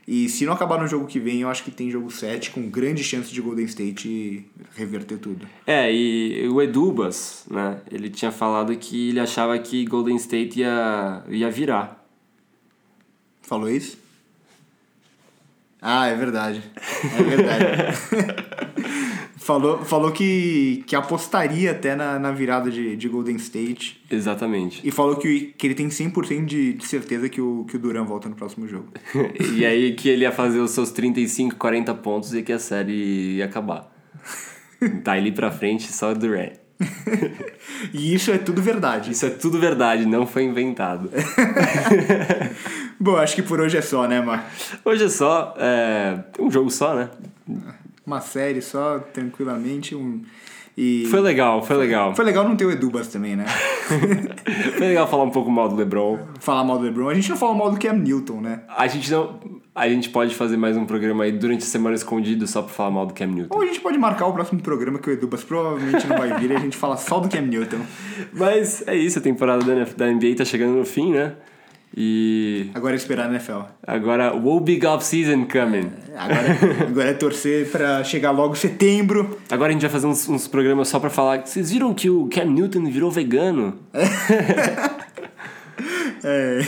[0.08, 2.70] E se não acabar no jogo que vem, eu acho que tem jogo 7 com
[2.70, 4.46] grande chance de Golden State
[4.76, 5.48] reverter tudo.
[5.66, 7.80] É, e o Edubas, né?
[7.90, 12.06] Ele tinha falado que ele achava que Golden State ia, ia virar.
[13.42, 13.98] Falou isso?
[15.82, 16.64] Ah, é verdade.
[17.18, 17.66] É verdade.
[19.44, 24.02] falou falou que, que apostaria até na, na virada de, de Golden State.
[24.10, 24.82] Exatamente.
[24.84, 28.06] E falou que, que ele tem 100% de, de certeza que o, que o Duran
[28.06, 28.88] volta no próximo jogo.
[29.56, 33.38] e aí que ele ia fazer os seus 35, 40 pontos e que a série
[33.38, 33.92] ia acabar.
[35.04, 36.54] Tá ali pra frente só o Durant.
[37.94, 39.12] E isso é tudo verdade.
[39.12, 41.10] Isso é tudo verdade, não foi inventado.
[43.00, 44.50] Bom, acho que por hoje é só, né, Mar?
[44.86, 47.10] Hoje é só é, um jogo só, né?
[48.06, 49.96] Uma série só, tranquilamente.
[49.96, 50.24] Um,
[50.76, 52.16] e Foi legal, foi legal.
[52.16, 53.46] Foi legal não ter o Edubas também, né?
[54.76, 56.18] Foi legal falar um pouco mal do LeBron.
[56.40, 57.10] Falar mal do LeBron.
[57.10, 58.62] A gente não fala mal do Cam Newton, né?
[58.68, 59.40] A gente não.
[59.76, 62.90] A gente pode fazer mais um programa aí durante a semana escondido só pra falar
[62.90, 63.56] mal do Cam Newton.
[63.56, 66.52] Ou a gente pode marcar o próximo programa que o Edubas provavelmente não vai vir
[66.52, 67.82] e a gente fala só do Cam Newton.
[68.34, 69.64] Mas é isso, a temporada
[69.96, 71.36] da NBA tá chegando no fim, né?
[71.96, 73.60] E Agora é esperar a NFL.
[73.86, 75.92] agora, wow big off season coming.
[76.16, 76.58] Agora,
[76.90, 79.38] agora é torcer pra chegar logo setembro.
[79.50, 81.46] Agora a gente vai fazer uns, uns programas só pra falar.
[81.46, 83.78] Vocês viram que o Cam Newton virou vegano?
[86.26, 86.62] É...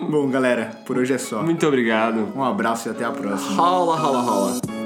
[0.00, 1.42] Bom, galera, por hoje é só.
[1.44, 2.32] Muito obrigado.
[2.34, 3.54] Um abraço e até a próxima.
[3.54, 4.83] Rola, rola, rola.